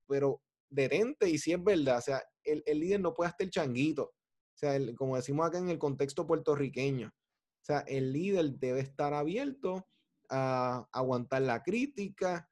[0.07, 4.05] pero detente y si es verdad, o sea, el, el líder no puede estar changuito,
[4.05, 9.13] o sea, como decimos acá en el contexto puertorriqueño, o sea, el líder debe estar
[9.13, 9.87] abierto
[10.31, 12.49] a aguantar la crítica,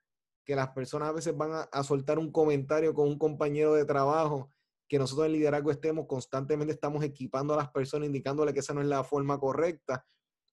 [0.46, 4.48] que las personas a veces van a, soltar un comentario con un compañero de trabajo,
[4.88, 8.80] que nosotros en liderazgo estemos constantemente estamos equipando a las personas, indicándole que esa no
[8.80, 10.06] es la forma correcta,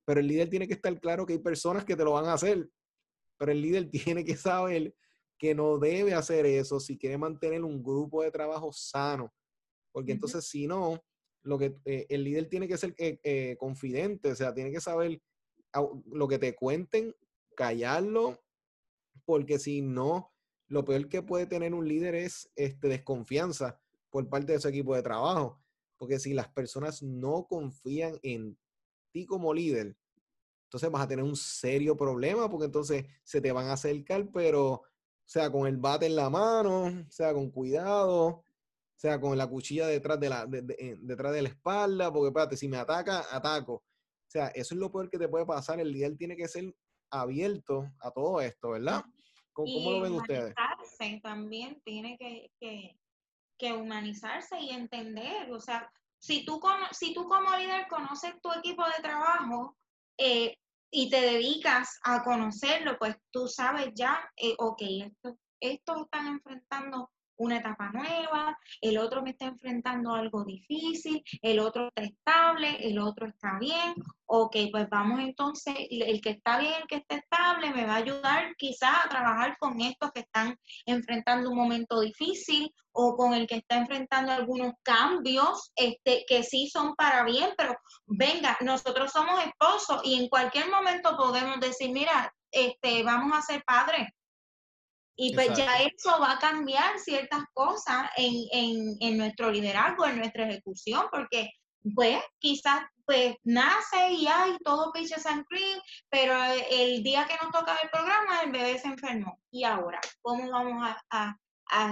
[0.04, 2.34] pero el líder tiene que estar claro que hay personas que te lo van a
[2.34, 2.68] hacer,
[3.38, 4.96] pero el líder tiene que saber
[5.38, 9.32] que no debe hacer eso si quiere mantener un grupo de trabajo sano,
[9.92, 11.00] porque entonces si no,
[11.44, 14.82] lo que eh, el líder tiene que ser eh, eh, confidente, o sea, tiene que
[14.82, 15.22] saber
[16.12, 17.16] lo que te cuenten,
[17.56, 18.40] callarlo,
[19.26, 20.32] porque si no,
[20.68, 24.96] lo peor que puede tener un líder es este, desconfianza por parte de su equipo
[24.96, 25.60] de trabajo.
[25.98, 28.58] Porque si las personas no confían en
[29.12, 29.96] ti como líder,
[30.66, 34.82] entonces vas a tener un serio problema porque entonces se te van a acercar, pero
[35.26, 38.44] sea con el bate en la mano, sea con cuidado,
[38.96, 42.78] sea con la cuchilla detrás de la, detrás de la espalda, porque espérate, si me
[42.78, 43.74] ataca, ataco.
[43.74, 43.84] O
[44.34, 45.80] sea, eso es lo peor que te puede pasar.
[45.80, 46.74] El líder tiene que ser
[47.12, 49.04] abierto a todo esto, ¿verdad?
[49.54, 50.56] ¿Cómo, lo ven ustedes?
[51.22, 52.52] También tiene que,
[53.58, 55.52] que humanizarse y entender.
[55.52, 55.90] O sea,
[56.24, 59.76] si tú, como, si tú como líder conoces tu equipo de trabajo
[60.18, 60.58] eh,
[60.90, 64.82] y te dedicas a conocerlo, pues tú sabes ya, eh, ok,
[65.60, 67.12] estos están enfrentando
[67.44, 73.00] una etapa nueva, el otro me está enfrentando algo difícil, el otro está estable, el
[73.00, 73.94] otro está bien.
[74.26, 77.98] Ok, pues vamos entonces, el que está bien, el que está estable, me va a
[77.98, 83.46] ayudar quizás a trabajar con estos que están enfrentando un momento difícil o con el
[83.46, 87.76] que está enfrentando algunos cambios este, que sí son para bien, pero
[88.06, 93.64] venga, nosotros somos esposos y en cualquier momento podemos decir, mira, este, vamos a ser
[93.64, 94.08] padres
[95.16, 100.48] y pues ya eso va a cambiar ciertas cosas en, en, nuestro liderazgo, en nuestra
[100.50, 101.52] ejecución, porque
[101.96, 106.34] pues quizás pues nace y hay todo peaches and cream, pero
[106.72, 109.40] el día que nos toca el programa el bebé se enfermó.
[109.52, 110.00] ¿Y ahora?
[110.22, 111.36] ¿Cómo vamos a,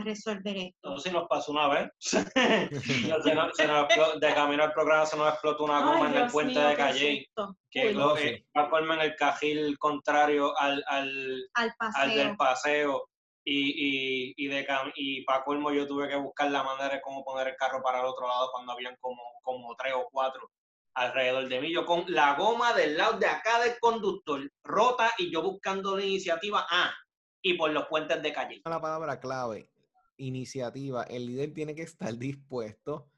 [0.03, 0.91] resolver esto?
[0.91, 1.89] No, si nos pasó una vez.
[4.21, 7.27] de camino al programa se nos explotó una goma en el puente de Calle.
[7.69, 12.01] Que lo, eh, en el cajil contrario al, al, al, paseo.
[12.01, 13.10] al del paseo
[13.43, 17.47] y, y, de, y para colmo yo tuve que buscar la manera de cómo poner
[17.47, 20.49] el carro para el otro lado cuando habían como, como tres o cuatro
[20.93, 21.73] alrededor de mí.
[21.73, 26.05] Yo con la goma del lado de acá del conductor rota y yo buscando la
[26.05, 26.93] iniciativa ah,
[27.41, 28.61] y por los puentes de calle.
[28.65, 29.69] La palabra clave,
[30.17, 31.03] iniciativa.
[31.03, 33.09] El líder tiene que estar dispuesto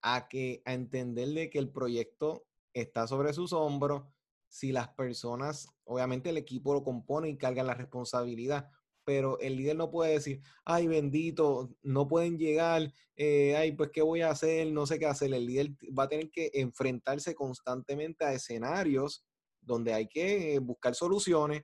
[0.00, 4.04] a, que, a entenderle que el proyecto está sobre sus hombros.
[4.48, 8.70] Si las personas, obviamente el equipo lo compone y carga la responsabilidad,
[9.04, 14.02] pero el líder no puede decir, ay bendito, no pueden llegar, eh, ay, pues qué
[14.02, 15.32] voy a hacer, no sé qué hacer.
[15.34, 19.24] El líder va a tener que enfrentarse constantemente a escenarios
[19.60, 21.62] donde hay que buscar soluciones.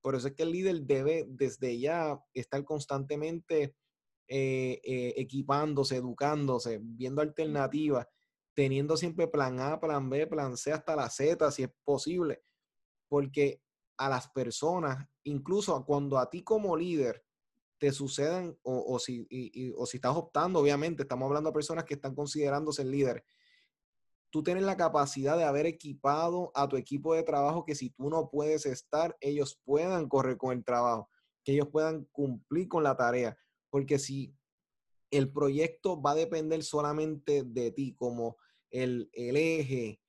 [0.00, 3.74] Por eso es que el líder debe desde ya estar constantemente
[4.28, 8.06] eh, eh, equipándose, educándose, viendo alternativas,
[8.54, 12.42] teniendo siempre plan A, plan B, plan C hasta la Z, si es posible.
[13.08, 13.60] Porque
[13.98, 17.24] a las personas, incluso cuando a ti como líder
[17.78, 19.26] te sucedan, o, si,
[19.76, 23.24] o si estás optando, obviamente, estamos hablando de personas que están considerándose el líder,
[24.30, 28.10] tú tienes la capacidad de haber equipado a tu equipo de trabajo que si tú
[28.10, 31.08] no puedes estar, ellos puedan correr con el trabajo,
[31.44, 33.36] que ellos puedan cumplir con la tarea.
[33.70, 34.34] Porque si
[35.10, 38.36] el proyecto va a depender solamente de ti como
[38.70, 39.99] el, el eje,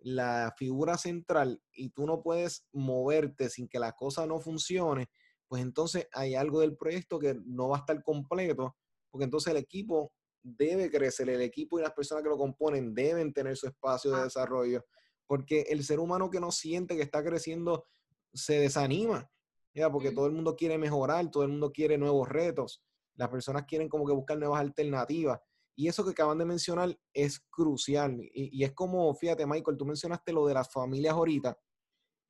[0.00, 5.08] la figura central y tú no puedes moverte sin que la cosa no funcione,
[5.48, 8.76] pues entonces hay algo del proyecto que no va a estar completo,
[9.10, 13.32] porque entonces el equipo debe crecer, el equipo y las personas que lo componen deben
[13.32, 14.84] tener su espacio de desarrollo,
[15.26, 17.86] porque el ser humano que no siente que está creciendo
[18.32, 19.28] se desanima,
[19.74, 19.90] ¿ya?
[19.90, 22.82] porque todo el mundo quiere mejorar, todo el mundo quiere nuevos retos,
[23.14, 25.40] las personas quieren como que buscar nuevas alternativas.
[25.76, 28.18] Y eso que acaban de mencionar es crucial.
[28.34, 31.58] Y, es como, fíjate, Michael, tú mencionaste lo de las familias ahorita.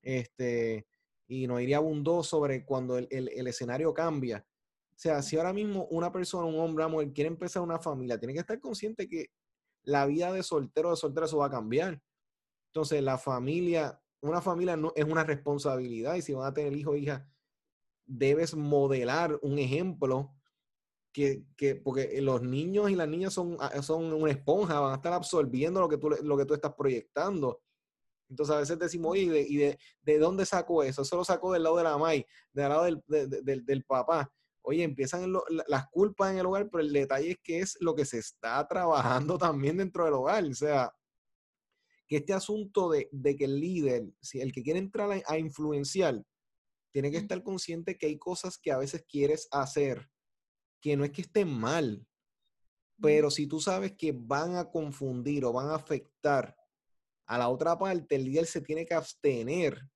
[0.03, 0.87] Este,
[1.27, 4.47] y nos iría abundó sobre cuando el, escenario cambia.
[4.91, 8.19] O sea, si ahora mismo una persona, un hombre, una mujer quiere empezar una familia,
[8.19, 9.31] tiene que estar consciente que
[9.83, 12.03] la vida de soltero o de soltera eso va a cambiar.
[12.67, 16.91] Entonces, la familia, una familia no, es una responsabilidad y si van a tener hijo
[16.91, 17.27] o hija,
[18.07, 20.35] debes modelar un ejemplo
[21.13, 24.97] que, que, porque los niños y las niñas son, ah, son una esponja, van a
[24.97, 27.61] estar absorbiendo lo que tú, lo que tú estás proyectando.
[28.29, 31.03] Entonces a veces decimos, oye, ¿y de, y de, de dónde sacó eso?
[31.03, 34.33] Eso lo sacó del lado de la MAI, del lado del, del, del papá.
[34.63, 35.33] Oye, empiezan
[35.67, 38.67] las culpas en el hogar, pero el detalle es que es lo que se está
[38.69, 40.45] trabajando también dentro del hogar.
[40.45, 40.93] O sea,
[42.07, 45.39] que este asunto de, de que el líder, si el que quiere entrar a, a
[45.39, 46.23] influenciar,
[46.93, 50.09] tiene que estar consciente que hay cosas que a veces quieres hacer
[50.81, 52.07] que no es que estén mal,
[53.01, 56.57] pero si tú sabes que van a confundir o van a afectar
[57.27, 59.89] a la otra parte, el líder se tiene que abstener.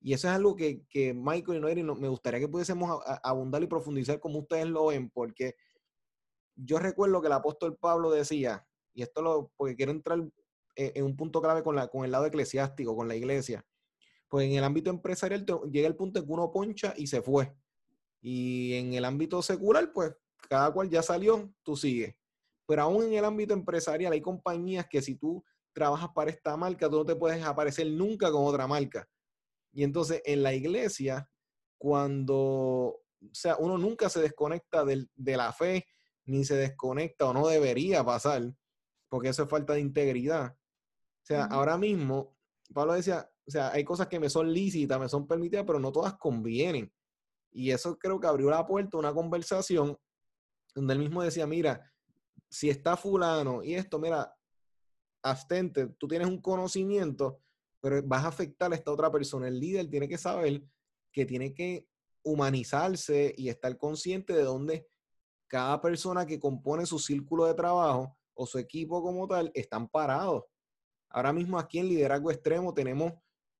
[0.00, 3.66] Y eso es algo que, que Michael y Noeri me gustaría que pudiésemos abundar y
[3.66, 5.54] profundizar como ustedes lo ven, porque
[6.56, 10.18] yo recuerdo que el apóstol Pablo decía, y esto lo, porque quiero entrar
[10.74, 13.64] en un punto clave con, la, con el lado eclesiástico, con la iglesia,
[14.28, 17.54] pues en el ámbito empresarial llega el punto en que uno poncha y se fue.
[18.22, 20.14] Y en el ámbito secular, pues
[20.48, 22.14] cada cual ya salió, tú sigues.
[22.66, 26.88] Pero aún en el ámbito empresarial hay compañías que si tú trabajas para esta marca,
[26.88, 29.08] tú no te puedes aparecer nunca con otra marca.
[29.72, 31.28] Y entonces en la iglesia,
[31.78, 35.86] cuando, o sea, uno nunca se desconecta de la fe,
[36.26, 38.54] ni se desconecta o no debería pasar,
[39.08, 40.54] porque eso es falta de integridad.
[40.54, 42.36] O sea, ahora mismo,
[42.72, 45.90] Pablo decía, o sea, hay cosas que me son lícitas, me son permitidas, pero no
[45.90, 46.92] todas convienen.
[47.52, 49.96] Y eso creo que abrió la puerta a una conversación
[50.74, 51.92] donde él mismo decía, mira,
[52.48, 54.34] si está fulano y esto, mira,
[55.22, 57.40] abstente, tú tienes un conocimiento,
[57.80, 59.48] pero vas a afectar a esta otra persona.
[59.48, 60.62] El líder tiene que saber
[61.12, 61.86] que tiene que
[62.22, 64.88] humanizarse y estar consciente de dónde
[65.46, 70.44] cada persona que compone su círculo de trabajo o su equipo como tal están parados.
[71.10, 73.12] Ahora mismo aquí en Liderazgo Extremo tenemos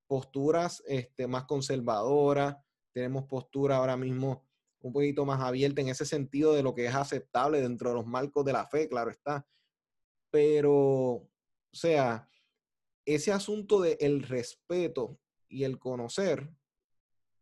[0.06, 2.56] posturas este, más conservadoras,
[2.92, 4.44] tenemos posturas ahora mismo
[4.80, 8.06] un poquito más abierta en ese sentido de lo que es aceptable dentro de los
[8.06, 9.46] marcos de la fe, claro está.
[10.30, 11.30] Pero, o
[11.72, 12.28] sea,
[13.04, 16.50] ese asunto del el respeto y el conocer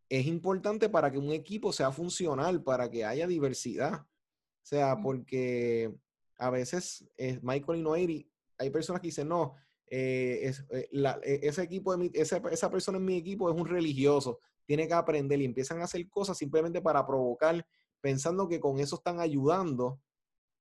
[0.09, 4.01] es importante para que un equipo sea funcional, para que haya diversidad.
[4.03, 5.95] O sea, porque
[6.37, 7.09] a veces
[7.43, 9.55] Michael y Noiri, hay personas que dicen, no,
[9.87, 10.89] eh, es, eh,
[11.23, 14.95] e, ese equipo, de esa, esa persona en mi equipo es un religioso tiene que
[14.95, 17.67] aprender y empiezan a hacer cosas simplemente para provocar,
[18.01, 20.01] pensando que con eso están ayudando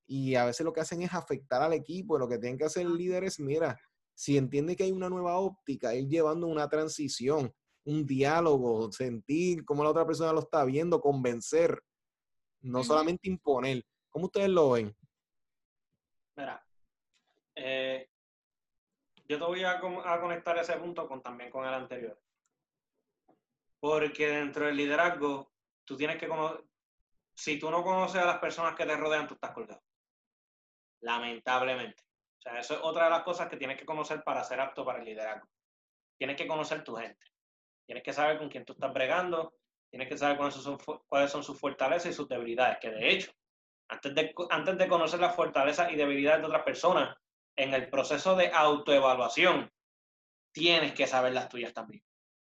[0.07, 2.17] y a veces lo que hacen es afectar al equipo.
[2.17, 3.79] Lo que tienen que hacer el líder es, mira,
[4.15, 9.83] si entiende que hay una nueva óptica, ir llevando una transición, un diálogo, sentir cómo
[9.83, 11.79] la otra persona lo está viendo, convencer,
[12.61, 13.85] no solamente imponer.
[14.09, 14.97] ¿Cómo ustedes lo ven?
[16.35, 16.65] Mira,
[17.53, 18.09] eh,
[19.27, 22.19] yo te voy a, a, conectar ese punto con, también con el anterior.
[23.79, 25.51] Porque dentro del liderazgo,
[25.85, 26.63] tú tienes que conocer,
[27.33, 29.81] si tú no conoces a las personas que te rodean, tú estás colgado.
[31.01, 32.03] Lamentablemente.
[32.37, 34.83] O sea, eso es otra de las cosas que tienes que conocer para ser apto
[34.83, 35.47] para el liderazgo.
[36.17, 37.25] Tienes que conocer tu gente.
[37.85, 39.53] Tienes que saber con quién tú estás bregando.
[39.89, 42.77] Tienes que saber cuáles son, cuáles son sus fortalezas y sus debilidades.
[42.79, 43.31] Que de hecho,
[43.87, 47.15] antes de, antes de conocer las fortalezas y debilidades de otras personas,
[47.55, 49.71] en el proceso de autoevaluación,
[50.51, 52.03] tienes que saber las tuyas también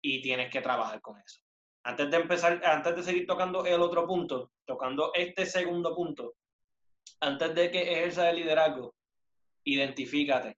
[0.03, 1.39] y tienes que trabajar con eso.
[1.83, 6.35] Antes de empezar, antes de seguir tocando el otro punto, tocando este segundo punto,
[7.21, 8.93] antes de que ejerza el liderazgo,
[9.63, 10.57] identifícate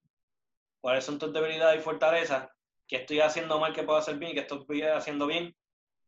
[0.81, 2.49] cuáles son tus debilidades y fortalezas,
[2.87, 5.55] qué estoy haciendo mal que puedo hacer bien y qué estoy haciendo bien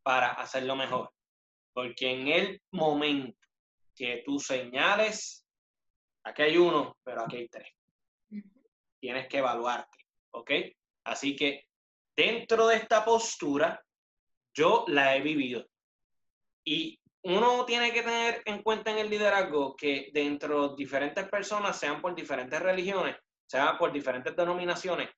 [0.02, 1.12] para hacerlo mejor.
[1.72, 3.38] Porque en el momento
[3.94, 5.46] que tú señales,
[6.24, 7.68] aquí hay uno, pero aquí hay tres.
[9.00, 9.98] Tienes que evaluarte,
[10.32, 10.50] ¿ok?
[11.04, 11.67] Así que
[12.18, 13.80] dentro de esta postura,
[14.52, 15.64] yo la he vivido.
[16.64, 21.78] Y uno tiene que tener en cuenta en el liderazgo que dentro de diferentes personas,
[21.78, 25.10] sean por diferentes religiones, sean por diferentes denominaciones,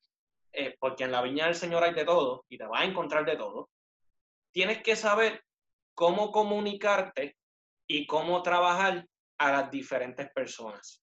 [0.52, 3.24] eh, porque en la viña del Señor hay de todo y te vas a encontrar
[3.24, 3.70] de todo,
[4.52, 5.42] tienes que saber
[5.94, 7.34] cómo comunicarte
[7.86, 9.06] y cómo trabajar
[9.38, 11.02] a las diferentes personas.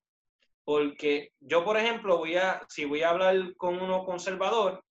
[0.63, 4.83] Porque yo, por ejemplo, voy a, si voy a hablar con uno conservador,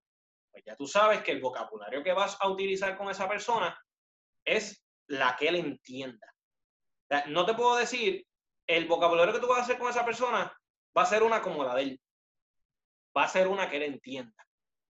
[0.57, 3.79] pues ya tú sabes que el vocabulario que vas a utilizar con esa persona
[4.43, 6.35] es la que él entienda.
[7.27, 8.27] no te puedo decir,
[8.67, 10.51] el vocabulario que tú vas a hacer con esa persona
[10.97, 12.01] va a ser una como la de él.
[13.15, 14.47] Va a ser una que él entienda.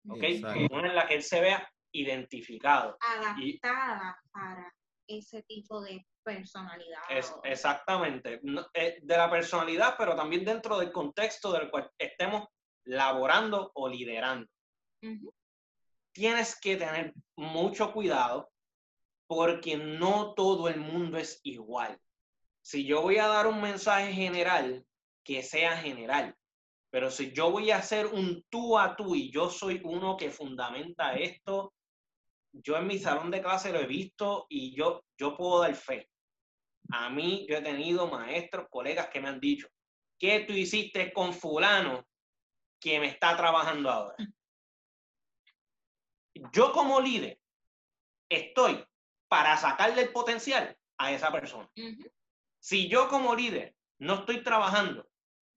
[0.08, 0.22] ¿Ok?
[0.70, 2.96] Una en la que él se vea identificado.
[3.00, 4.72] Adaptada para
[5.08, 7.02] ese tipo de personalidad.
[7.10, 8.40] Es, exactamente.
[8.76, 12.50] Eh, de la personalidad, pero también dentro del contexto del cual estemos
[12.84, 14.48] laborando o liderando
[16.16, 18.50] tienes que tener mucho cuidado
[19.28, 22.00] porque no todo el mundo es igual.
[22.62, 24.86] Si yo voy a dar un mensaje general,
[25.26, 26.34] que sea general.
[26.90, 30.30] Pero si yo voy a hacer un tú a tú y yo soy uno que
[30.30, 31.74] fundamenta esto,
[32.54, 36.10] yo en mi salón de clase lo he visto y yo, yo puedo dar fe.
[36.92, 39.68] A mí yo he tenido maestros, colegas que me han dicho,
[40.18, 42.08] ¿qué tú hiciste con fulano
[42.80, 44.16] que me está trabajando ahora?
[46.52, 47.40] Yo como líder
[48.30, 48.84] estoy
[49.28, 51.70] para sacarle el potencial a esa persona.
[52.60, 55.08] Si yo como líder no estoy trabajando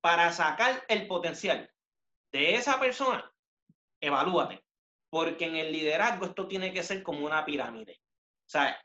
[0.01, 1.71] para sacar el potencial
[2.33, 3.31] de esa persona,
[4.01, 4.63] evalúate.
[5.11, 7.99] Porque en el liderazgo esto tiene que ser como una pirámide.
[8.47, 8.81] O sea,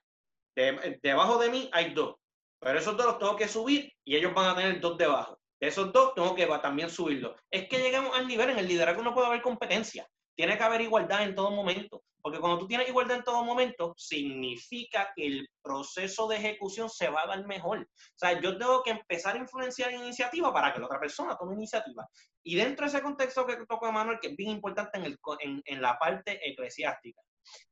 [0.56, 2.16] debajo de mí hay dos,
[2.60, 5.40] pero esos dos los tengo que subir y ellos van a tener dos debajo.
[5.60, 7.36] De esos dos tengo que también subirlo.
[7.52, 10.08] Es que lleguemos al nivel, en el liderazgo no puede haber competencia.
[10.36, 12.04] Tiene que haber igualdad en todo momento.
[12.24, 17.10] Porque cuando tú tienes igualdad en todo momento, significa que el proceso de ejecución se
[17.10, 17.80] va a dar mejor.
[17.82, 21.56] O sea, yo tengo que empezar a influenciar iniciativa para que la otra persona tome
[21.56, 22.08] iniciativa.
[22.42, 25.62] Y dentro de ese contexto que tocó Emanuel, que es bien importante en, el, en,
[25.66, 27.22] en la parte eclesiástica,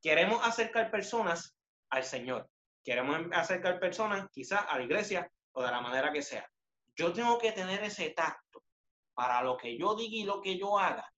[0.01, 1.55] queremos acercar personas
[1.89, 2.49] al Señor.
[2.83, 6.45] Queremos acercar personas quizás a la iglesia o de la manera que sea.
[6.97, 8.65] Yo tengo que tener ese tacto
[9.13, 11.09] para lo que yo diga y lo que yo haga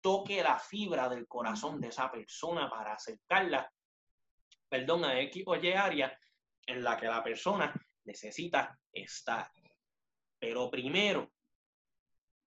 [0.00, 3.70] toque la fibra del corazón de esa persona para acercarla,
[4.68, 6.18] perdón, a X o Y área
[6.66, 7.72] en la que la persona
[8.04, 9.50] necesita estar.
[10.38, 11.30] Pero primero,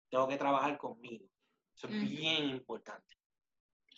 [0.10, 1.26] tengo que trabajar conmigo.
[1.76, 3.16] Eso es bien importante.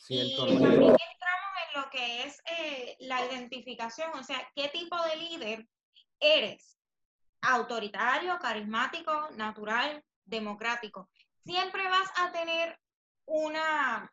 [0.08, 5.18] y también entramos en lo que es eh, la identificación, o sea, qué tipo de
[5.18, 5.68] líder
[6.20, 6.80] eres.
[7.42, 11.10] Autoritario, carismático, natural, democrático.
[11.44, 12.80] Siempre vas a tener
[13.26, 14.12] una,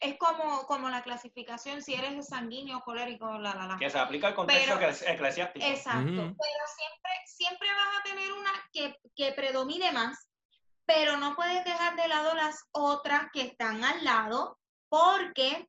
[0.00, 3.76] es como, como la clasificación, si eres sanguíneo, colérico, la, la, la.
[3.78, 4.74] Que se aplica al contexto
[5.06, 5.64] eclesiástico.
[5.64, 10.28] Exacto, pero siempre, siempre vas a tener una que, que predomine más,
[10.84, 14.58] pero no puedes dejar de lado las otras que están al lado,
[14.88, 15.68] porque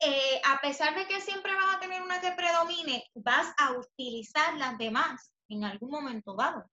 [0.00, 4.54] eh, a pesar de que siempre vas a tener una que predomine, vas a utilizar
[4.56, 6.68] las demás en algún momento dado.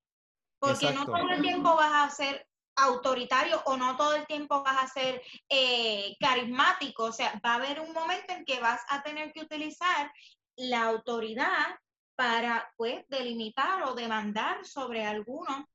[0.60, 4.84] Porque no todo el tiempo vas a hacer autoritario o no todo el tiempo vas
[4.84, 7.06] a ser eh, carismático.
[7.06, 10.12] O sea, va a haber un momento en que vas a tener que utilizar
[10.56, 11.80] la autoridad
[12.16, 15.68] para, pues, delimitar o demandar sobre alguno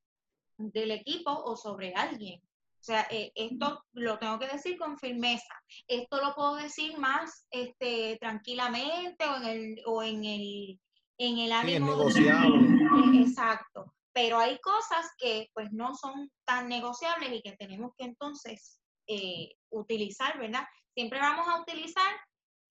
[0.56, 2.40] del equipo o sobre alguien.
[2.80, 5.54] O sea, eh, esto lo tengo que decir con firmeza.
[5.86, 10.80] Esto lo puedo decir más este, tranquilamente o en el, o en el,
[11.18, 12.08] en el ánimo.
[13.20, 18.80] Exacto pero hay cosas que pues no son tan negociables y que tenemos que entonces
[19.06, 20.66] eh, utilizar, ¿verdad?
[20.92, 22.12] Siempre vamos a utilizar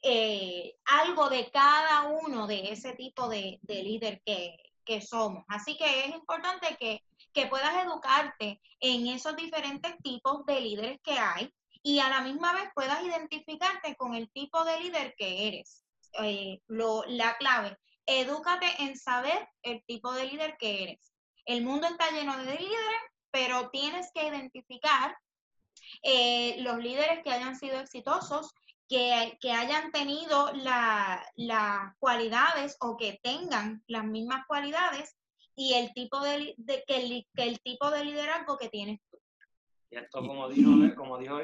[0.02, 5.46] eh, algo de cada uno de ese tipo de, líder que, somos.
[5.48, 7.02] Así que es importante que,
[7.50, 12.70] puedas educarte en esos diferentes tipos de líderes que hay y a la misma vez
[12.76, 15.86] puedas identificarte con el tipo de líder que eres.
[16.24, 21.17] Eh, lo, la clave, edúcate en saber el tipo de líder que eres.
[21.48, 25.18] El mundo está lleno de líderes, pero tienes que identificar
[26.04, 28.54] eh, los líderes que hayan sido exitosos,
[28.90, 35.16] que, hayan tenido las cualidades o que tengan las mismas cualidades
[35.56, 36.54] y el tipo de,
[36.86, 39.18] que, el, tipo de liderazgo que tienes tú.
[39.90, 41.40] Y esto, como dijo, como dijo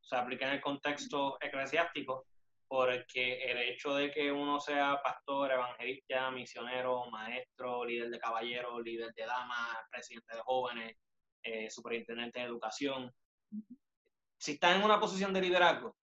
[0.00, 2.26] se aplica en el contexto eclesiástico,
[2.68, 9.12] porque el hecho de que uno sea pastor, evangelista, misionero, maestro, líder de caballeros, líder
[9.14, 10.96] de damas, presidente de jóvenes,
[11.42, 13.10] eh, superintendente de educación,
[14.38, 15.96] si estás en una posición de liderazgo,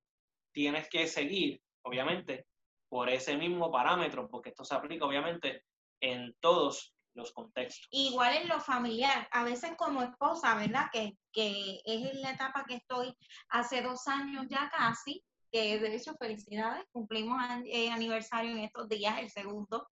[0.51, 2.47] tienes que seguir, obviamente,
[2.89, 5.63] por ese mismo parámetro, porque esto se aplica, obviamente,
[6.01, 7.87] en todos los contextos.
[7.91, 10.87] Igual en lo familiar, a veces como esposa, ¿verdad?
[10.91, 13.15] Que, que es en la etapa que estoy
[13.49, 15.23] hace dos años ya casi,
[15.55, 19.87] que de hecho felicidades, cumplimos eh, aniversario en estos días, el segundo.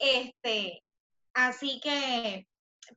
[0.00, 0.82] Este,
[1.32, 2.48] así que,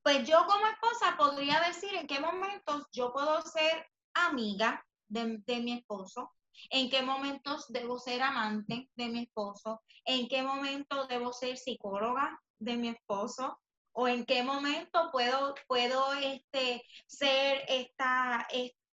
[0.01, 3.86] pues yo como esposa podría decir en qué momentos yo puedo ser
[4.16, 6.34] amiga de, de mi esposo,
[6.72, 12.41] en qué momentos debo ser amante de mi esposo, en qué momento debo ser psicóloga
[12.57, 13.60] de mi esposo,
[13.91, 18.47] o en qué momento puedo, puedo este, ser esta,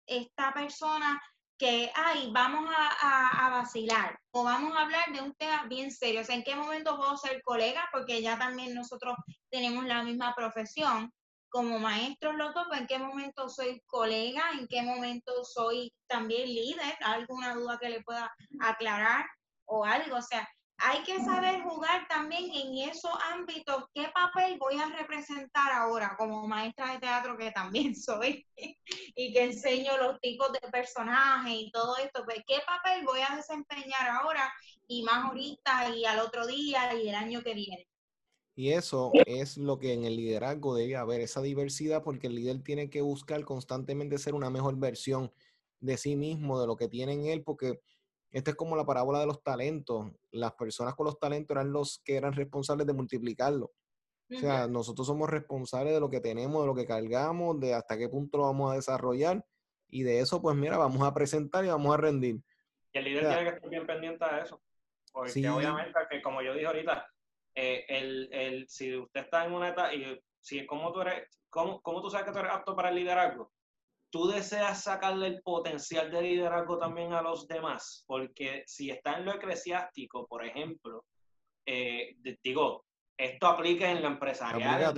[0.06, 1.18] esta persona
[1.58, 6.20] que, ay, vamos a, vacilar o vamos a hablar de un tema bien serio.
[6.20, 7.88] O sea, ¿en qué momento puedo ser colega?
[7.92, 9.16] Porque ya también nosotros
[9.50, 11.10] tenemos la misma profesión
[11.48, 14.42] como maestros los dos, ¿en qué momento soy colega?
[14.58, 16.94] ¿En qué momento soy también líder?
[17.00, 18.30] ¿Alguna duda que le pueda
[18.60, 19.24] aclarar
[19.64, 20.16] o algo?
[20.16, 20.46] O sea,
[20.78, 23.84] hay que saber jugar también en esos ámbitos.
[23.94, 28.46] ¿Qué papel voy a representar ahora como maestra de teatro que también soy
[29.14, 32.24] y que enseño los tipos de personajes y todo esto?
[32.24, 34.52] Pues, ¿Qué papel voy a desempeñar ahora
[34.86, 37.86] y más ahorita y al otro día y el año que viene?
[38.54, 42.62] Y eso es lo que en el liderazgo debe haber, esa diversidad, porque el líder
[42.62, 45.30] tiene que buscar constantemente ser una mejor versión
[45.80, 47.80] de sí mismo, de lo que tiene en él, porque
[48.30, 50.10] esta es como la parábola de los talentos.
[50.30, 53.72] Las personas con los talentos eran los que eran responsables de multiplicarlo.
[54.28, 57.96] O sea, nosotros somos responsables de lo que tenemos, de lo que cargamos, de hasta
[57.96, 59.44] qué punto lo vamos a desarrollar.
[59.88, 62.40] Y de eso, pues mira, vamos a presentar y vamos a rendir.
[62.92, 64.60] Y el líder tiene que estar bien pendiente de eso.
[65.12, 67.06] Porque obviamente, que como yo dije ahorita,
[67.54, 71.80] eh, el, el, si usted está en una etapa, y si, ¿cómo, tú eres, cómo,
[71.80, 73.52] ¿cómo tú sabes que tú eres apto para el liderazgo?
[74.10, 79.24] Tú deseas sacarle el potencial de liderazgo también a los demás, porque si está en
[79.24, 81.04] lo eclesiástico, por ejemplo,
[81.64, 82.84] eh, digo,
[83.16, 84.94] esto aplica en lo empresarial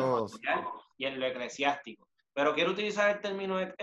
[0.97, 3.75] y en lo eclesiástico, pero quiero utilizar el término de,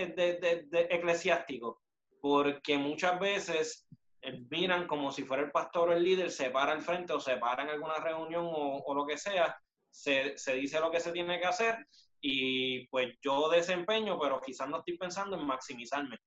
[0.89, 1.81] eclesiástico
[2.21, 3.87] porque muchas veces
[4.21, 7.19] eh, miran como si fuera el pastor o el líder, se para al frente o
[7.19, 9.55] se para en alguna reunión o, lo que sea,
[9.89, 11.85] se, se, dice lo que se tiene que hacer
[12.21, 16.17] y pues yo desempeño, pero quizás no estoy pensando en maximizarme.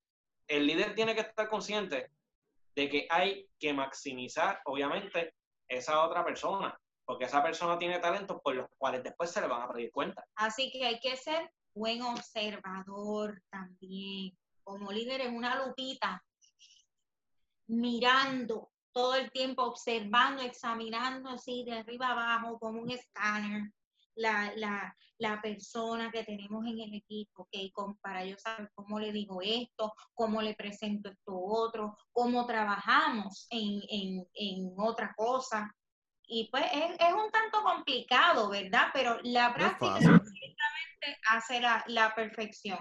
[0.47, 2.11] El líder tiene que estar consciente
[2.75, 5.35] de que hay que maximizar, obviamente,
[5.69, 9.63] esa otra persona, porque esa persona tiene talentos por los cuales después se le van
[9.63, 10.25] a pedir cuenta.
[10.37, 14.37] Así que hay que ser buen observador también.
[14.63, 16.23] Como líder en una lupita,
[17.67, 23.73] mirando todo el tiempo, observando, examinando así de arriba abajo como un escáner
[24.19, 27.71] la, la, la persona que tenemos en el equipo, que
[28.03, 33.81] para yo saber cómo le digo esto, cómo le presento esto otro, cómo trabajamos en,
[33.89, 35.75] en, en otra cosa.
[36.27, 38.89] Y pues es, es, un tanto complicado, ¿verdad?
[38.93, 42.79] Pero la práctica directamente hace la, la, perfección.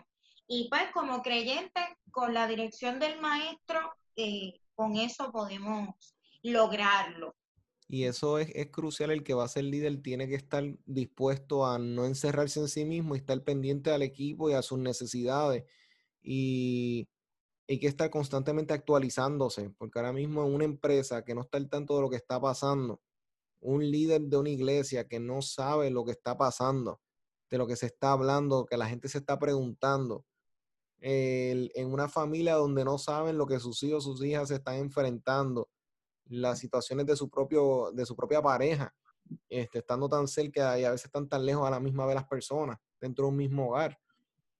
[0.48, 1.82] Y pues como creyente,
[2.12, 7.37] con la dirección del maestro, eh, con eso podemos lograrlo.
[7.90, 11.80] Y eso es, crucial, el que va a ser líder tiene que estar dispuesto a
[11.80, 15.64] no encerrarse en sí mismo y estar pendiente al equipo y a sus necesidades.
[16.22, 17.08] Y
[17.70, 21.70] hay que estar constantemente actualizándose, porque ahora mismo en una empresa que no está al
[21.70, 23.02] tanto de lo que está pasando,
[23.62, 27.00] un líder de una iglesia que no sabe lo que está pasando,
[27.50, 30.26] de lo que se está hablando, que la gente se está preguntando,
[31.00, 35.70] en una familia donde no saben lo que sus hijos, sus hijas se están enfrentando,
[36.30, 38.94] las situaciones de su, propio, de su propia pareja,
[39.50, 42.28] este, estando tan cerca y a veces están tan lejos a la misma vez las
[42.28, 44.00] personas, dentro de un mismo hogar.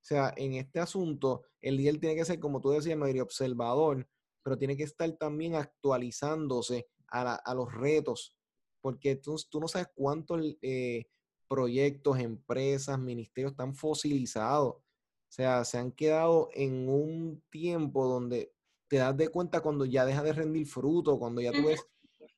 [0.02, 4.08] O sea, en este asunto, el líder tiene que ser, como tú decías, no observador,
[4.44, 8.36] pero tiene que estar también actualizándose a, los retos,
[8.82, 11.06] porque tú, tú, no sabes cuántos eh,
[11.48, 14.76] proyectos, empresas, ministerios están fosilizados.
[14.76, 14.84] O
[15.30, 18.54] sea, se han quedado en un tiempo donde
[18.88, 21.86] te das de cuenta cuando ya deja de rendir fruto, cuando ya tú ves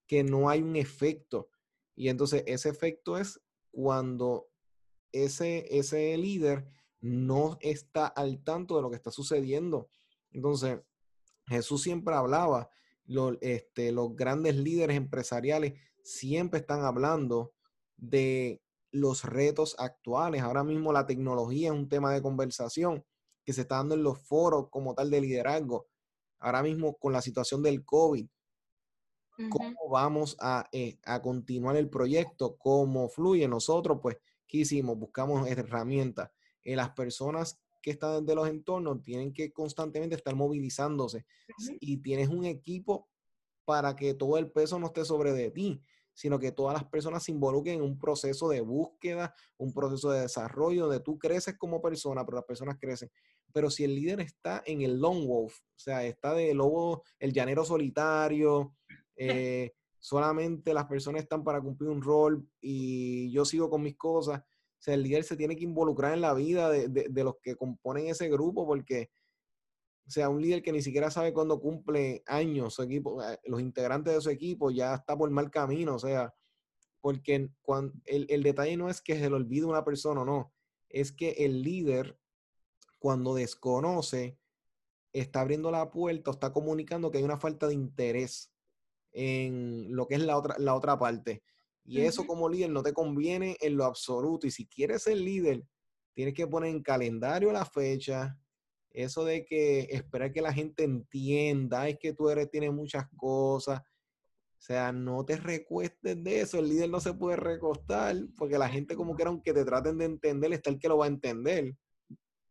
[0.08, 1.50] que no hay un efecto.
[1.96, 3.40] Y entonces ese efecto es
[3.72, 4.50] cuando
[5.12, 6.68] ese, ese líder
[7.02, 9.90] no está al tanto de lo que está sucediendo.
[10.32, 10.80] Entonces,
[11.48, 12.70] Jesús siempre hablaba,
[13.06, 15.74] los, este, los grandes líderes empresariales
[16.04, 17.54] siempre están hablando
[17.98, 20.42] de los retos actuales.
[20.42, 23.06] Ahora mismo la tecnología es un tema de conversación
[23.44, 25.88] que se está dando en los foros como tal de liderazgo
[26.40, 28.28] ahora mismo con la situación del COVID,
[29.50, 30.36] cómo vamos
[30.74, 33.48] eh, a, continuar el proyecto, cómo fluye.
[33.48, 34.18] Nosotros, pues,
[34.48, 34.98] ¿qué hicimos?
[34.98, 36.32] Buscamos herramientas.
[36.64, 41.26] Eh, las personas que están de los entornos tienen que constantemente estar movilizándose
[41.80, 43.08] y tienes un equipo
[43.64, 45.82] para que todo el peso no esté sobre de ti,
[46.14, 50.22] sino que todas las personas se involucren en un proceso de búsqueda, un proceso de
[50.22, 53.10] desarrollo, donde tú creces como persona, pero las personas crecen.
[53.54, 57.34] Pero si el líder está en el long wolf, o sea, está de lobo, el
[57.34, 58.76] llanero solitario,
[59.16, 64.40] eh, solamente las personas están para cumplir un rol y yo sigo con mis cosas,
[64.40, 67.56] o sea, el líder se tiene que involucrar en la vida de, de los que
[67.56, 69.10] componen ese grupo porque
[70.10, 73.62] o sea, un líder que ni siquiera sabe cuándo cumple años su equipo, eh, los
[73.62, 76.34] integrantes de su equipo ya está por mal camino, o sea,
[77.00, 80.52] porque cuando, el, detalle no es que se le olvide una persona o no,
[80.90, 82.18] es que el líder
[83.00, 84.38] cuando desconoce
[85.12, 88.52] está abriendo la puerta o está comunicando que hay una falta de interés
[89.12, 91.44] en lo que es la otra, la otra parte.
[91.86, 94.46] Y eso como líder no te conviene en lo absoluto.
[94.46, 95.66] Y si quieres ser líder,
[96.14, 98.38] tienes que poner en calendario la fecha,
[98.92, 103.80] eso de que esperar que la gente entienda, es que tú eres, tienes muchas cosas.
[103.80, 106.60] O sea, no te recuestes de eso.
[106.60, 110.06] El líder no se puede recostar porque la gente como que aunque te traten de
[110.06, 111.76] entender, está el que lo va a entender.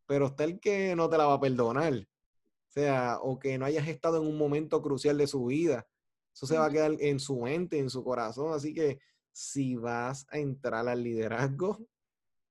[0.09, 1.93] Pero está el que no te la va a perdonar.
[1.95, 5.87] O sea, o que no hayas estado en un momento crucial de su vida.
[6.35, 8.55] Eso se va a quedar en su mente, en su corazón.
[8.55, 8.99] Así que
[9.33, 11.79] si vas a entrar al liderazgo,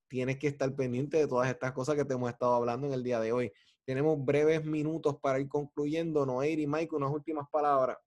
[0.07, 3.03] tienes que estar pendiente de todas estas cosas que te hemos estado hablando en el
[3.03, 3.51] día de hoy.
[3.85, 6.25] Tenemos breves minutos para ir concluyendo.
[6.25, 7.97] Noé y Mike, unas últimas palabras.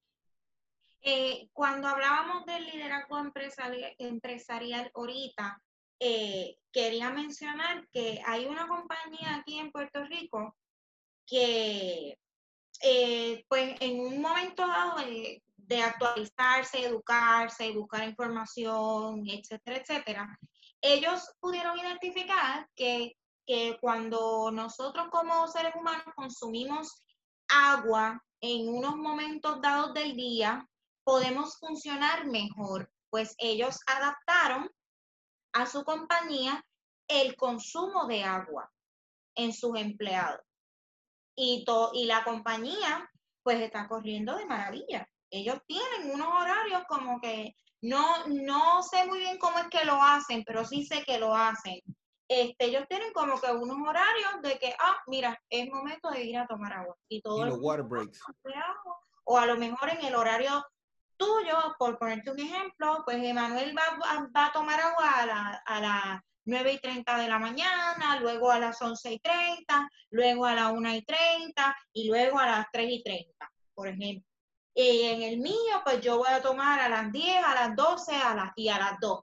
[1.03, 5.61] Eh, cuando hablábamos del liderazgo empresarial, empresarial ahorita,
[6.01, 10.57] eh, quería mencionar que hay una compañía aquí en Puerto Rico
[11.26, 12.18] que
[12.82, 20.38] eh, pues en un momento dado de, de actualizarse, educarse, buscar información, etcétera, etcétera,
[20.80, 27.05] ellos pudieron identificar que, que cuando nosotros como seres humanos consumimos
[27.48, 30.66] agua en unos momentos dados del día,
[31.05, 34.70] podemos funcionar mejor, pues ellos adaptaron
[35.53, 36.64] a su compañía
[37.09, 38.70] el consumo de agua
[39.34, 40.40] en sus empleados.
[41.36, 43.11] Y, y la compañía
[43.42, 45.09] pues está corriendo de maravilla.
[45.30, 49.94] Ellos tienen unos horarios como que no, no sé muy bien cómo es que lo
[49.94, 51.80] hacen, pero sí sé que lo hacen.
[52.28, 56.38] Este, ellos tienen como que unos horarios de que, ah, mira, es momento de ir
[56.38, 56.96] a tomar agua.
[57.09, 58.20] Y todo los water breaks.
[59.24, 60.64] O a lo mejor en el horario
[61.21, 65.81] tuyo, por ponerte un ejemplo, pues Emanuel va, va, a tomar agua a la, a
[65.81, 70.55] las 9 y 30 de la mañana, luego a las 11 y 30, luego a
[70.55, 74.27] las 1 y 30 y luego a las 3 y 30, por ejemplo.
[74.75, 78.16] Y en el mío, pues yo voy a tomar a las 10, a las 12
[78.16, 79.21] a las, y a las 2.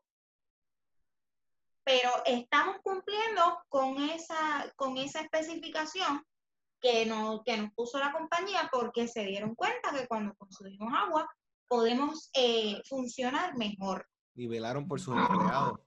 [1.83, 6.23] Pero estamos cumpliendo con esa, con esa especificación
[6.79, 11.27] que nos, que nos puso la compañía porque se dieron cuenta que cuando consumimos agua
[11.67, 14.07] podemos eh, funcionar mejor.
[14.35, 15.79] Y velaron por sus empleados.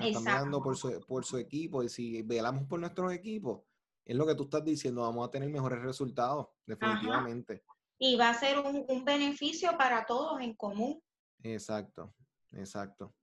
[0.00, 1.82] Están velando por su, por su equipo.
[1.82, 3.62] Y si velamos por nuestros equipos,
[4.04, 7.62] es lo que tú estás diciendo, vamos a tener mejores resultados, definitivamente
[7.98, 11.02] y va a ser un, beneficio para todos en común.
[11.42, 12.14] Exacto,
[12.52, 13.14] exacto.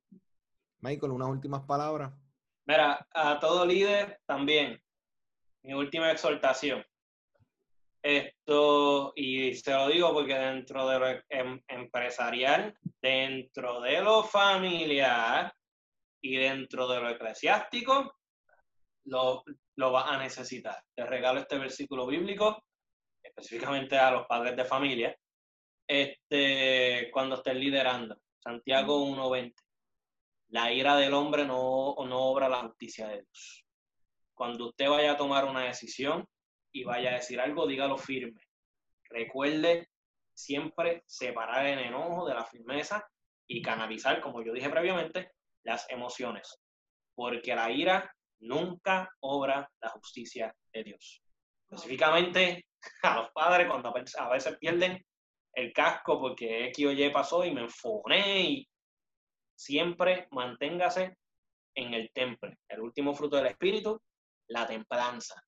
[0.79, 2.13] Michael, unas últimas palabras.
[2.65, 4.81] Mira, a todo líder también,
[5.63, 6.83] mi última exhortación.
[8.07, 15.51] Esto, y se lo digo porque dentro de lo em, empresarial, dentro de lo familiar
[16.21, 18.15] y dentro de lo eclesiástico,
[19.05, 19.43] lo,
[19.75, 20.83] lo vas a necesitar.
[20.93, 22.63] Te regalo este versículo bíblico
[23.23, 25.17] específicamente a los padres de familia,
[25.87, 28.15] este, cuando estén liderando.
[28.37, 29.55] Santiago 1.20.
[30.49, 33.65] La ira del hombre no, no obra la justicia de Dios.
[34.35, 36.23] Cuando usted vaya a tomar una decisión
[36.75, 38.41] y vaya a decir algo, dígalo firme.
[39.09, 39.87] Recuerde
[40.33, 43.09] siempre separar el enojo de la firmeza
[43.47, 45.31] y canalizar, como yo dije previamente,
[45.63, 46.59] las emociones.
[47.15, 51.23] Porque la ira nunca obra la justicia de Dios.
[51.69, 52.65] Específicamente
[53.03, 55.01] a los padres cuando a veces pierden
[55.53, 58.69] el casco porque X o Y pasó y me enfoné y
[59.55, 61.15] siempre manténgase
[61.73, 62.57] en el temple.
[62.67, 63.97] El último fruto del espíritu,
[64.49, 65.41] la templanza.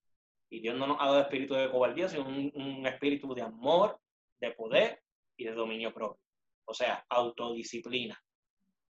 [0.49, 3.99] Y Dios no nos ha dado espíritu de cobardía, sino un, un espíritu de amor,
[4.39, 5.01] de poder
[5.37, 6.21] y de dominio propio.
[6.65, 8.21] O sea, autodisciplina.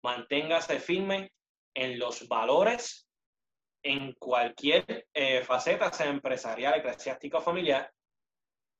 [0.02, 1.32] Manténgase firme
[1.74, 3.06] en los valores
[3.82, 7.92] en cualquier eh, faceta, sea empresarial, eclesiástica o familiar,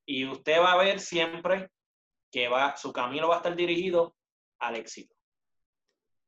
[0.05, 1.69] y usted va a ver siempre
[2.31, 4.15] que va, su camino va a estar dirigido
[4.59, 5.15] al éxito.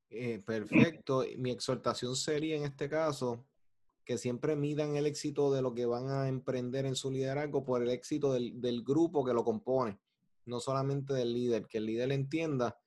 [0.10, 1.24] Eh, perfecto.
[1.38, 3.46] Mi exhortación sería en este caso
[4.10, 7.84] que siempre midan el éxito de lo que van a emprender en su liderazgo por
[7.84, 10.00] el éxito del, del grupo que lo compone,
[10.46, 12.82] no solamente del líder, que el líder entienda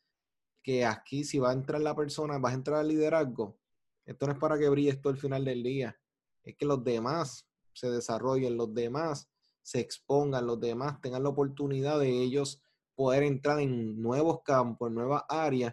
[0.64, 3.56] que aquí si va a entrar la persona, va a entrar al liderazgo,
[4.04, 5.96] esto no es para que brille esto al final del día,
[6.42, 9.30] es que los demás se desarrollen, los demás
[9.62, 12.60] se expongan, los demás tengan la oportunidad de ellos
[12.96, 15.72] poder entrar en nuevos campos, en nuevas áreas,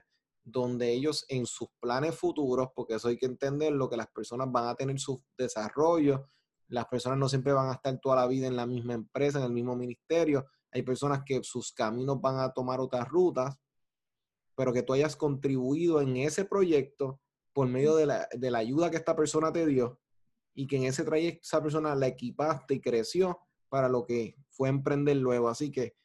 [0.52, 4.68] donde ellos en sus planes futuros, porque eso hay que entenderlo, que las personas van
[4.68, 6.28] a tener su desarrollo,
[6.68, 9.46] las personas no siempre van a estar toda la vida en la misma empresa, en
[9.46, 13.56] el mismo ministerio, hay personas que sus caminos van a tomar otras rutas,
[14.56, 17.20] pero que tú hayas contribuido en ese proyecto
[17.54, 20.00] por medio de la, de la ayuda que esta persona te dio
[20.54, 23.40] y que en ese trayecto esa persona la equipaste y creció
[23.70, 25.50] para lo que fue emprender luego.
[25.50, 25.96] Así que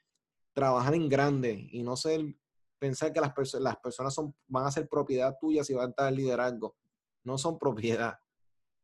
[0.52, 2.36] trabajar en grande y no ser,
[2.84, 6.08] pensar que las, las personas son, van a ser propiedad tuya si van a estar
[6.10, 6.76] en liderazgo.
[7.22, 8.18] No son propiedad.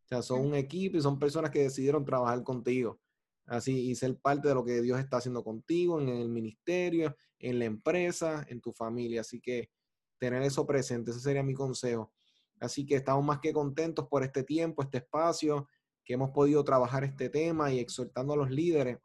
[0.04, 2.98] O sea, son un equipo y son personas que decidieron trabajar contigo.
[3.44, 7.58] Así, y ser parte de lo que Dios está haciendo contigo en el ministerio, en
[7.58, 9.20] la empresa, en tu familia.
[9.20, 9.70] Así que
[10.18, 12.10] tener eso presente, ese sería mi consejo.
[12.58, 15.68] Así que estamos más que contentos por este tiempo, este espacio,
[16.04, 18.98] que hemos podido trabajar este tema y exhortando a los líderes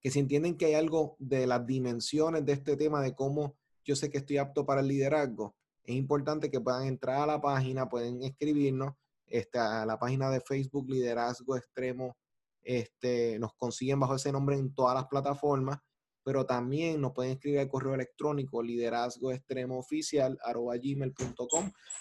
[0.00, 3.56] que si entienden que hay algo de las dimensiones de este tema, de cómo
[3.88, 7.40] yo sé que estoy apto para el liderazgo, es importante que puedan entrar a la
[7.40, 8.92] página, pueden escribirnos
[9.24, 12.14] este, a la página de Facebook Liderazgo Extremo.
[12.60, 15.78] Este, nos consiguen bajo ese nombre en todas las plataformas,
[16.22, 19.30] pero también nos pueden escribir al correo electrónico liderazgo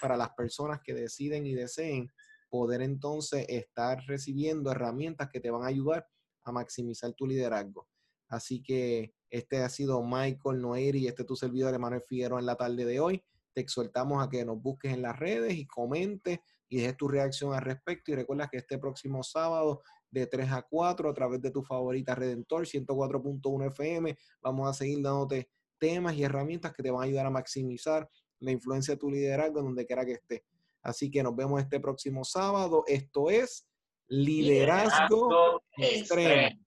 [0.02, 2.12] para las personas que deciden y deseen
[2.50, 6.06] poder entonces estar recibiendo herramientas que te van a ayudar
[6.44, 7.88] a maximizar tu liderazgo.
[8.28, 12.45] Así que este ha sido Michael Noeri y este es tu servidor Emanuel Figueroa en
[12.45, 13.23] la tarde de hoy.
[13.53, 17.53] Te exhortamos a que nos busques en las redes y comentes y dejes tu reacción
[17.53, 18.11] al respecto.
[18.11, 22.15] Y recuerda que este próximo sábado de 3 a 4 a través de tu favorita
[22.15, 27.25] Redentor 104.1 FM vamos a seguir dándote temas y herramientas que te van a ayudar
[27.25, 28.09] a maximizar
[28.39, 30.45] la influencia de tu liderazgo en donde quiera que esté.
[30.82, 32.84] Así que nos vemos este próximo sábado.
[32.88, 33.67] Esto es
[34.07, 36.66] Liderazgo, Extremo.